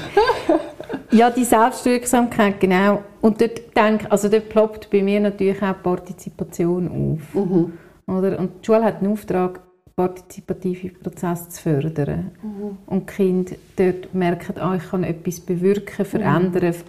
Ja, 1.10 1.30
die 1.30 1.44
Selbstwirksamkeit, 1.44 2.60
genau. 2.60 3.02
Und 3.20 3.40
dort, 3.40 3.76
denke, 3.76 4.10
also 4.10 4.28
dort 4.28 4.48
ploppt 4.48 4.90
bei 4.90 5.02
mir 5.02 5.20
natürlich 5.20 5.60
auch 5.62 5.82
Partizipation 5.82 6.86
auf. 6.88 7.34
Mhm. 7.34 7.72
Oder? 8.06 8.38
Und 8.38 8.50
die 8.60 8.66
Schule 8.66 8.84
hat 8.84 9.02
einen 9.02 9.12
Auftrag, 9.12 9.60
partizipative 9.98 10.90
Prozesse 10.90 11.48
zu 11.48 11.62
fördern. 11.62 12.30
Mhm. 12.40 12.78
Und 12.86 13.10
die 13.10 13.14
Kinder 13.14 13.56
dort 13.74 14.14
merken, 14.14 14.54
ah, 14.60 14.76
ich 14.76 14.88
kann 14.88 15.02
etwas 15.02 15.40
bewirken, 15.40 16.04
verändern. 16.04 16.70
Mhm. 16.70 16.84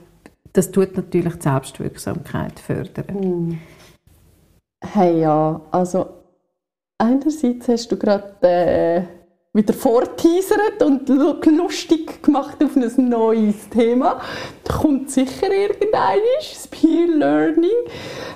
Das 0.54 0.70
tut 0.70 0.96
natürlich 0.96 1.34
die 1.34 1.42
Selbstwirksamkeit 1.42 2.60
fördern. 2.60 3.06
Mhm. 3.12 3.60
Hey, 4.82 5.22
ja, 5.22 5.60
also 5.72 6.06
einerseits 7.00 7.68
hast 7.68 7.92
du 7.92 7.98
gerade 7.98 8.36
äh, 8.42 9.02
wieder 9.54 9.74
vorteasert 9.74 10.84
und 10.86 11.10
lustig 11.10 12.22
gemacht 12.22 12.64
auf 12.64 12.76
ein 12.76 13.10
neues 13.10 13.70
Thema. 13.70 14.22
Da 14.64 14.74
kommt 14.76 15.10
sicher 15.10 15.52
irgendein 15.52 16.20
Peer 16.70 17.08
Learning. 17.08 17.80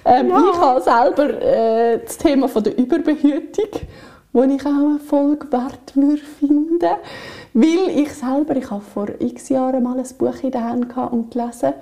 Ähm, 0.03 0.29
ja. 0.29 0.49
Ich 0.51 0.57
habe 0.57 0.81
selber 0.81 1.41
äh, 1.41 1.99
das 2.03 2.17
Thema 2.17 2.49
von 2.49 2.63
der 2.63 2.75
Überbehütung 2.75 3.69
wo 4.33 4.43
ich 4.43 4.65
auch 4.65 4.69
eine 4.69 4.99
Folge 4.99 5.51
wert 5.51 5.91
finde. 5.91 6.97
Weil 7.53 7.89
ich 7.95 8.13
selber, 8.13 8.55
ich 8.55 8.69
habe 8.69 8.81
vor 8.81 9.07
x 9.19 9.49
Jahren 9.49 9.83
mal 9.83 9.97
ein 9.97 10.17
Buch 10.17 10.41
in 10.41 10.51
der 10.51 10.63
Hand 10.65 10.97
und 10.97 11.31
gelesen, 11.31 11.73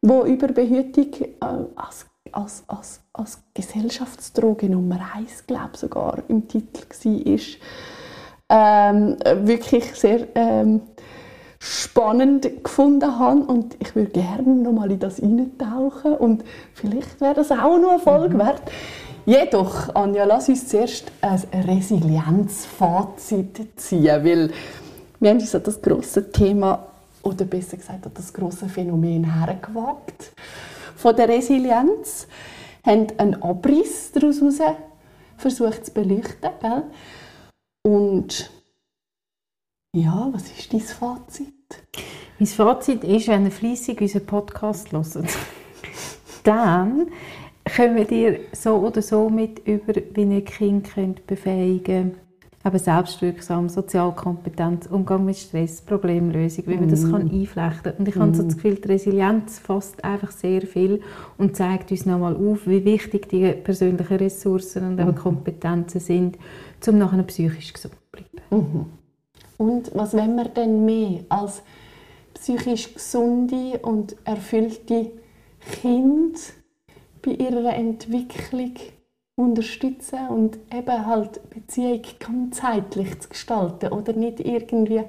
wo 0.00 0.24
Überbehütung 0.24 1.12
äh, 1.22 1.26
als, 1.74 2.06
als, 2.30 2.64
als, 2.68 3.00
als 3.12 3.42
Gesellschaftsdroge 3.52 4.68
Nummer 4.68 5.00
eins, 5.14 5.46
glaube 5.46 5.76
sogar 5.76 6.22
im 6.28 6.46
Titel 6.48 6.84
war. 6.88 7.40
Ähm, 8.54 9.16
wirklich 9.46 9.94
sehr 9.94 10.28
ähm, 10.34 10.82
spannend 11.58 12.64
gefunden 12.64 13.18
habe 13.18 13.40
und 13.40 13.76
ich 13.78 13.94
würde 13.94 14.10
gerne 14.10 14.42
noch 14.42 14.72
mal 14.72 14.90
in 14.90 14.98
das 14.98 15.22
eintauchen 15.22 16.14
und 16.14 16.44
vielleicht 16.74 17.20
wäre 17.20 17.34
das 17.34 17.50
auch 17.52 17.78
noch 17.78 17.92
eine 17.92 17.98
Folge 17.98 18.34
mhm. 18.34 18.40
wert. 18.40 18.62
Jedoch, 19.24 19.94
Anja, 19.94 20.24
lass 20.24 20.48
uns 20.48 20.66
zuerst 20.66 21.12
ein 21.20 21.40
Resilienzfazit 21.52 23.68
ziehen, 23.76 24.24
weil 24.24 24.50
wir 25.20 25.30
haben 25.30 25.38
uns 25.38 25.54
an 25.54 25.62
das 25.62 25.80
grosse 25.80 26.32
Thema, 26.32 26.88
oder 27.22 27.44
besser 27.44 27.76
gesagt 27.76 28.04
an 28.04 28.12
das 28.14 28.32
grosse 28.32 28.68
Phänomen 28.68 29.32
hergewagt 29.32 30.32
von 30.96 31.14
der 31.14 31.28
Resilienz, 31.28 32.26
haben 32.84 33.06
einen 33.16 33.40
Abriss 33.40 34.10
daraus 34.10 34.40
versucht 35.36 35.86
zu 35.86 35.92
beleuchten. 35.92 36.50
Gell? 36.60 36.82
Und 37.84 38.50
ja, 39.94 40.30
was 40.32 40.50
ist 40.50 40.72
dein 40.72 40.80
Fazit? 40.80 41.54
Mein 42.40 42.48
Fazit 42.48 43.04
ist, 43.04 43.28
wenn 43.28 43.44
ihr 43.44 43.52
fleissig 43.52 44.00
unseren 44.00 44.26
Podcast 44.26 44.90
hört, 44.90 45.06
dann 46.42 47.06
kommen 47.64 48.08
ihr 48.10 48.40
so 48.52 48.76
oder 48.76 49.02
so 49.02 49.28
mit 49.28 49.66
über, 49.66 49.94
wie 50.14 50.22
ihr 50.22 50.44
Kind 50.44 50.94
könnt 50.94 51.26
befähigen 51.26 52.16
eben 52.64 52.78
selbstwirksam, 52.78 53.68
Sozialkompetenz, 53.68 54.86
Umgang 54.86 55.24
mit 55.24 55.36
Stress, 55.36 55.80
Problemlösung, 55.80 56.64
wie 56.68 56.76
man 56.76 56.88
das 56.88 57.02
kann 57.02 57.28
einflechten? 57.28 57.82
Kann. 57.82 57.96
Und 57.98 58.08
ich 58.08 58.16
habe 58.16 58.34
so 58.34 58.42
das 58.44 58.54
Gefühl, 58.54 58.76
die 58.76 58.88
Resilienz 58.88 59.58
fasst 59.58 60.04
einfach 60.04 60.30
sehr 60.30 60.62
viel 60.62 61.00
und 61.38 61.56
zeigt 61.56 61.90
uns 61.90 62.06
nochmal 62.06 62.36
auf, 62.36 62.66
wie 62.66 62.84
wichtig 62.84 63.28
die 63.28 63.50
persönlichen 63.52 64.16
Ressourcen 64.16 64.86
und 64.86 65.00
eben 65.00 65.14
Kompetenzen 65.14 66.00
sind, 66.00 66.38
um 66.86 66.98
nachher 66.98 67.22
psychisch 67.24 67.72
gesund 67.72 67.94
zu 67.94 68.00
bleiben. 68.12 68.86
Und 69.58 69.90
was 69.94 70.14
wollen 70.14 70.36
wir 70.36 70.48
denn 70.48 70.84
mehr 70.84 71.20
als 71.28 71.62
psychisch 72.34 72.94
gesunde 72.94 73.78
und 73.82 74.16
erfüllte 74.24 75.12
Kinder 75.80 76.38
bei 77.22 77.32
ihrer 77.32 77.74
Entwicklung 77.74 78.74
unterstützen 79.36 80.28
und 80.28 80.58
eben 80.72 81.06
halt 81.06 81.40
Beziehung 81.50 82.02
ganzheitlich 82.18 83.20
zu 83.20 83.28
gestalten 83.30 83.92
oder 83.92 84.12
nicht 84.12 84.40
irgendwie, 84.40 85.02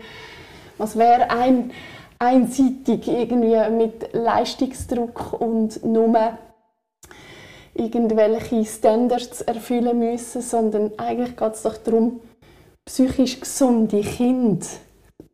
was 0.78 0.98
wäre 0.98 1.30
ein 1.30 1.72
einseitig 2.20 3.08
irgendwie 3.08 3.70
mit 3.70 4.14
Leistungsdruck 4.14 5.34
und 5.42 5.84
nur 5.84 6.38
irgendwelche 7.74 8.64
Standards 8.66 9.42
erfüllen 9.42 10.00
müssen, 10.00 10.42
sondern 10.42 10.92
eigentlich 10.98 11.36
geht 11.36 11.54
es 11.54 11.64
doch 11.64 11.78
darum, 11.78 12.22
psychisch 12.86 13.40
gesunde 13.40 14.02
Kinder 14.02 14.66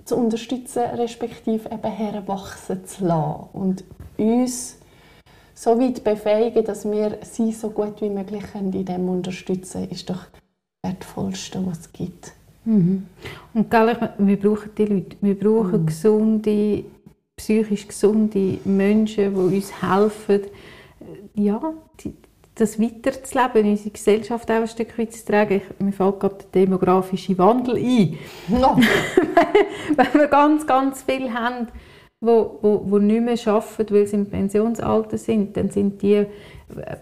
zu 0.06 0.16
unterstützen, 0.16 0.84
respektive 0.96 1.70
eben 1.70 1.92
heranwachsen 1.92 2.86
zu 2.86 3.06
lassen 3.06 3.50
und 3.54 3.84
uns 4.18 4.79
so 5.60 5.78
weit 5.78 6.06
befähigen, 6.06 6.64
dass 6.64 6.90
wir 6.90 7.18
sie 7.22 7.52
so 7.52 7.70
gut 7.70 8.02
wie 8.02 8.10
möglich 8.10 8.46
in 8.54 8.72
dem 8.72 9.10
unterstützen 9.10 9.90
ist 9.90 10.10
doch 10.10 10.24
das 10.32 10.92
Wertvollste, 10.92 11.66
was 11.66 11.80
es 11.80 11.92
gibt. 11.92 12.32
Mhm. 12.64 13.08
Und 13.54 13.70
gell, 13.70 13.98
wir 14.20 14.40
brauchen 14.40 14.72
die 14.78 14.86
Leute. 14.86 15.18
Wir 15.20 15.38
brauchen 15.38 15.82
mhm. 15.82 15.86
gesunde, 15.86 16.86
psychisch 17.36 17.90
gesunde 17.90 18.60
Menschen, 18.64 19.34
die 19.34 19.58
uns 19.58 19.82
helfen, 19.82 20.44
ja, 21.34 21.74
die, 22.00 22.14
das 22.56 22.80
weiterzuleben, 22.80 23.72
unsere 23.72 23.90
Gesellschaft 23.90 24.50
auch 24.50 24.56
ein 24.56 24.68
Stück 24.68 24.98
weit 24.98 25.14
zu 25.14 25.26
tragen. 25.26 25.58
Ich, 25.58 25.80
mir 25.86 25.92
fällt 25.92 26.22
gerade 26.22 26.38
der 26.54 26.66
demografische 26.66 27.38
Wandel 27.38 27.76
ein. 27.76 28.18
Ja. 28.48 28.78
Wenn 29.96 30.22
wir 30.22 30.28
ganz, 30.28 30.66
ganz 30.66 31.04
viel 31.04 31.34
haben, 31.34 31.68
wo, 32.22 32.60
wo, 32.62 32.84
wo 32.86 32.98
nicht 32.98 33.22
mehr 33.22 33.54
arbeiten, 33.54 33.96
weil 33.96 34.08
sie 34.08 34.18
im 34.18 34.26
Pensionsalter 34.26 35.18
sind, 35.18 35.56
dann 35.56 35.70
sind 35.70 36.02
die 36.02 36.16
äh, 36.16 36.26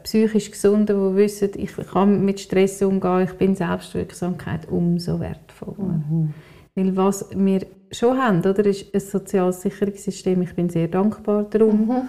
psychisch 0.03 0.51
Gesunden, 0.51 0.95
die 0.95 1.17
wissen, 1.17 1.49
ich 1.55 1.75
kann 1.75 2.23
mit 2.23 2.39
Stress 2.39 2.81
umgehen, 2.81 3.23
ich 3.23 3.33
bin 3.33 3.55
Selbstwirksamkeit 3.55 4.69
umso 4.69 5.19
wertvoller. 5.19 6.01
Mhm. 6.09 6.33
Weil 6.75 6.95
was 6.95 7.29
wir 7.35 7.65
schon 7.91 8.17
haben, 8.17 8.39
oder, 8.39 8.65
ist 8.65 8.93
ein 8.93 8.99
soziales 8.99 9.61
Sicherungssystem, 9.61 10.41
ich 10.43 10.53
bin 10.53 10.69
sehr 10.69 10.87
dankbar 10.87 11.45
darum, 11.45 11.87
mhm. 11.87 12.01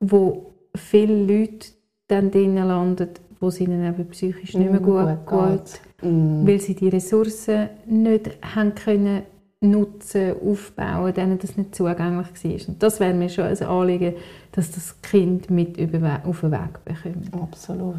wo 0.00 0.54
viele 0.74 1.14
Leute 1.14 1.68
dann 2.08 2.30
drinnen 2.30 2.66
landen, 2.66 3.10
wo 3.38 3.48
es 3.48 3.60
ihnen 3.60 3.86
eben 3.86 4.08
psychisch 4.08 4.54
nicht 4.54 4.70
mehr 4.70 4.80
gut, 4.80 5.26
gut 5.26 5.62
geht, 6.00 6.10
mhm. 6.10 6.44
weil 6.44 6.60
sie 6.60 6.74
die 6.74 6.88
Ressourcen 6.88 7.68
nicht 7.86 8.30
haben 8.54 8.74
können 8.74 9.22
nutzen, 9.60 10.34
aufbauen, 10.40 11.14
denen 11.14 11.38
das 11.38 11.56
nicht 11.56 11.74
zugänglich 11.74 12.44
war. 12.44 12.68
Und 12.68 12.82
das 12.82 13.00
wäre 13.00 13.14
mir 13.14 13.28
schon 13.28 13.44
ein 13.44 13.62
Anliegen, 13.62 14.14
dass 14.52 14.70
das 14.70 15.00
Kind 15.02 15.50
mit 15.50 15.78
auf 15.80 16.40
den 16.40 16.52
Weg 16.52 16.84
bekommt. 16.84 17.34
Absolut, 17.34 17.96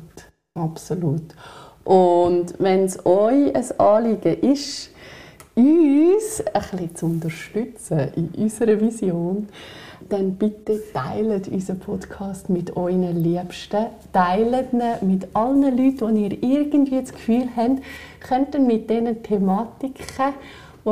absolut. 0.53 1.35
Und 1.83 2.53
wenn 2.59 2.85
es 2.85 3.05
euch 3.05 3.53
ein 3.55 3.79
Anliegen 3.79 4.41
ist, 4.41 4.91
uns 5.55 6.43
ein 6.53 6.61
bisschen 6.61 6.95
zu 6.95 7.05
unterstützen 7.07 8.11
in 8.15 8.29
unserer 8.43 8.79
Vision, 8.79 9.47
dann 10.07 10.35
bitte 10.35 10.81
teilt 10.93 11.49
unseren 11.49 11.79
Podcast 11.79 12.49
mit 12.49 12.75
euren 12.77 13.21
Liebsten. 13.21 13.87
Teilt 14.13 14.73
ihn 14.73 15.09
mit 15.09 15.27
allen 15.35 15.61
Leuten, 15.61 16.15
die 16.15 16.35
ihr 16.35 16.43
irgendwie 16.43 17.01
das 17.01 17.11
Gefühl 17.11 17.47
habt, 17.55 17.81
könnten 18.21 18.65
mit 18.65 18.89
diesen 18.89 19.21
Thematiken 19.21 20.33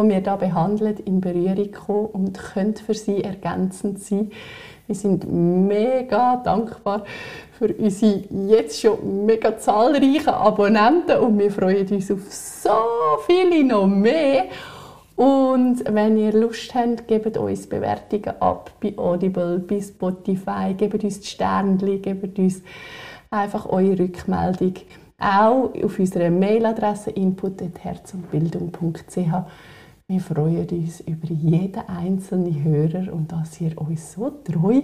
die 0.04 0.10
wir 0.10 0.22
da 0.22 0.36
behandelt, 0.36 1.00
in 1.02 1.22
Berührung 1.22 1.72
kommen 1.72 2.08
und 2.08 2.40
können 2.40 2.76
für 2.76 2.94
sie 2.94 3.24
ergänzend 3.24 4.00
sein. 4.00 4.32
Wir 4.88 4.96
sind 4.96 5.30
mega 5.30 6.38
dankbar 6.38 7.04
für 7.58 7.74
unsere 7.74 8.24
jetzt 8.48 8.80
schon 8.80 9.26
mega 9.26 9.58
zahlreichen 9.58 10.30
Abonnenten 10.30 11.20
und 11.20 11.38
wir 11.40 11.52
freuen 11.52 11.90
uns 11.90 12.10
auf 12.10 12.20
so 12.30 12.70
viele 13.26 13.66
noch 13.66 13.88
mehr. 13.88 14.46
Und 15.18 15.84
wenn 15.92 16.18
ihr 16.18 16.32
Lust 16.32 16.74
habt, 16.76 17.06
gebt 17.08 17.36
uns 17.38 17.68
Bewertungen 17.68 18.40
ab 18.40 18.72
bei 18.80 18.98
Audible, 18.98 19.60
bei 19.60 19.82
Spotify, 19.82 20.74
gebt 20.78 21.04
uns 21.04 21.20
die 21.20 21.28
Sternchen, 21.28 22.02
gebt 22.02 22.38
uns 22.38 22.62
einfach 23.32 23.66
eure 23.66 24.00
Rückmeldung. 24.00 24.76
Auch 25.20 25.72
auf 25.84 25.98
unserer 25.98 26.30
Mailadresse 26.30 27.10
input.herzundbildung.ch 27.10 29.18
wir 30.10 30.22
freuen 30.22 30.66
uns 30.70 31.02
über 31.02 31.28
jeden 31.28 31.90
einzelnen 31.90 32.64
Hörer 32.64 33.12
und 33.12 33.30
dass 33.30 33.60
ihr 33.60 33.78
uns 33.78 34.14
so 34.14 34.30
treu 34.30 34.82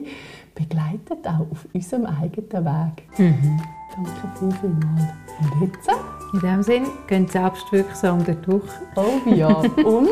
begleitet, 0.53 1.25
auch 1.25 1.49
auf 1.49 1.65
unserem 1.73 2.05
eigenen 2.07 2.65
Weg. 2.65 3.03
Mhm. 3.17 3.61
Danke 3.95 4.11
dir 4.41 4.51
vielmals. 4.59 5.03
Und 5.39 5.61
jetzt? 5.61 5.89
In 6.33 6.39
diesem 6.41 6.63
Sinne, 6.63 6.87
geht 7.07 7.31
selbstwirksam 7.31 8.25
durch. 8.25 8.69
Oh 8.97 9.29
ja. 9.29 9.47
Und 9.85 10.09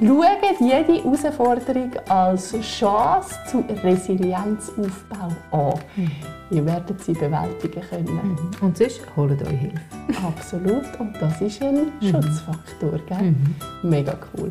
schaut 0.00 0.60
jede 0.60 1.02
Herausforderung 1.02 1.90
als 2.08 2.52
Chance 2.60 3.34
zu 3.46 3.64
Resilienzaufbau 3.82 5.28
an. 5.52 5.74
Mhm. 5.96 6.10
Ihr 6.50 6.64
werdet 6.64 7.02
sie 7.04 7.12
bewältigen 7.12 7.82
können. 7.90 8.14
Mhm. 8.14 8.66
Und 8.66 8.78
sonst 8.78 9.02
holt 9.16 9.42
euch 9.42 9.48
Hilfe. 9.48 9.80
Absolut. 10.26 10.98
Und 10.98 11.14
das 11.20 11.40
ist 11.40 11.62
ein 11.62 11.92
mhm. 12.00 12.10
Schutzfaktor. 12.10 12.98
Gell? 13.06 13.22
Mhm. 13.22 13.54
Mega 13.82 14.14
cool. 14.34 14.50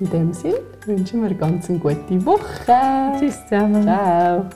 In 0.00 0.10
dem 0.10 0.32
Sinne 0.32 0.60
wünschen 0.86 1.20
wir 1.20 1.30
eine 1.30 1.38
ganz 1.38 1.66
gute 1.66 2.26
Woche. 2.26 3.18
Tschüss 3.18 3.42
zusammen. 3.48 3.82
Ciao. 3.82 4.46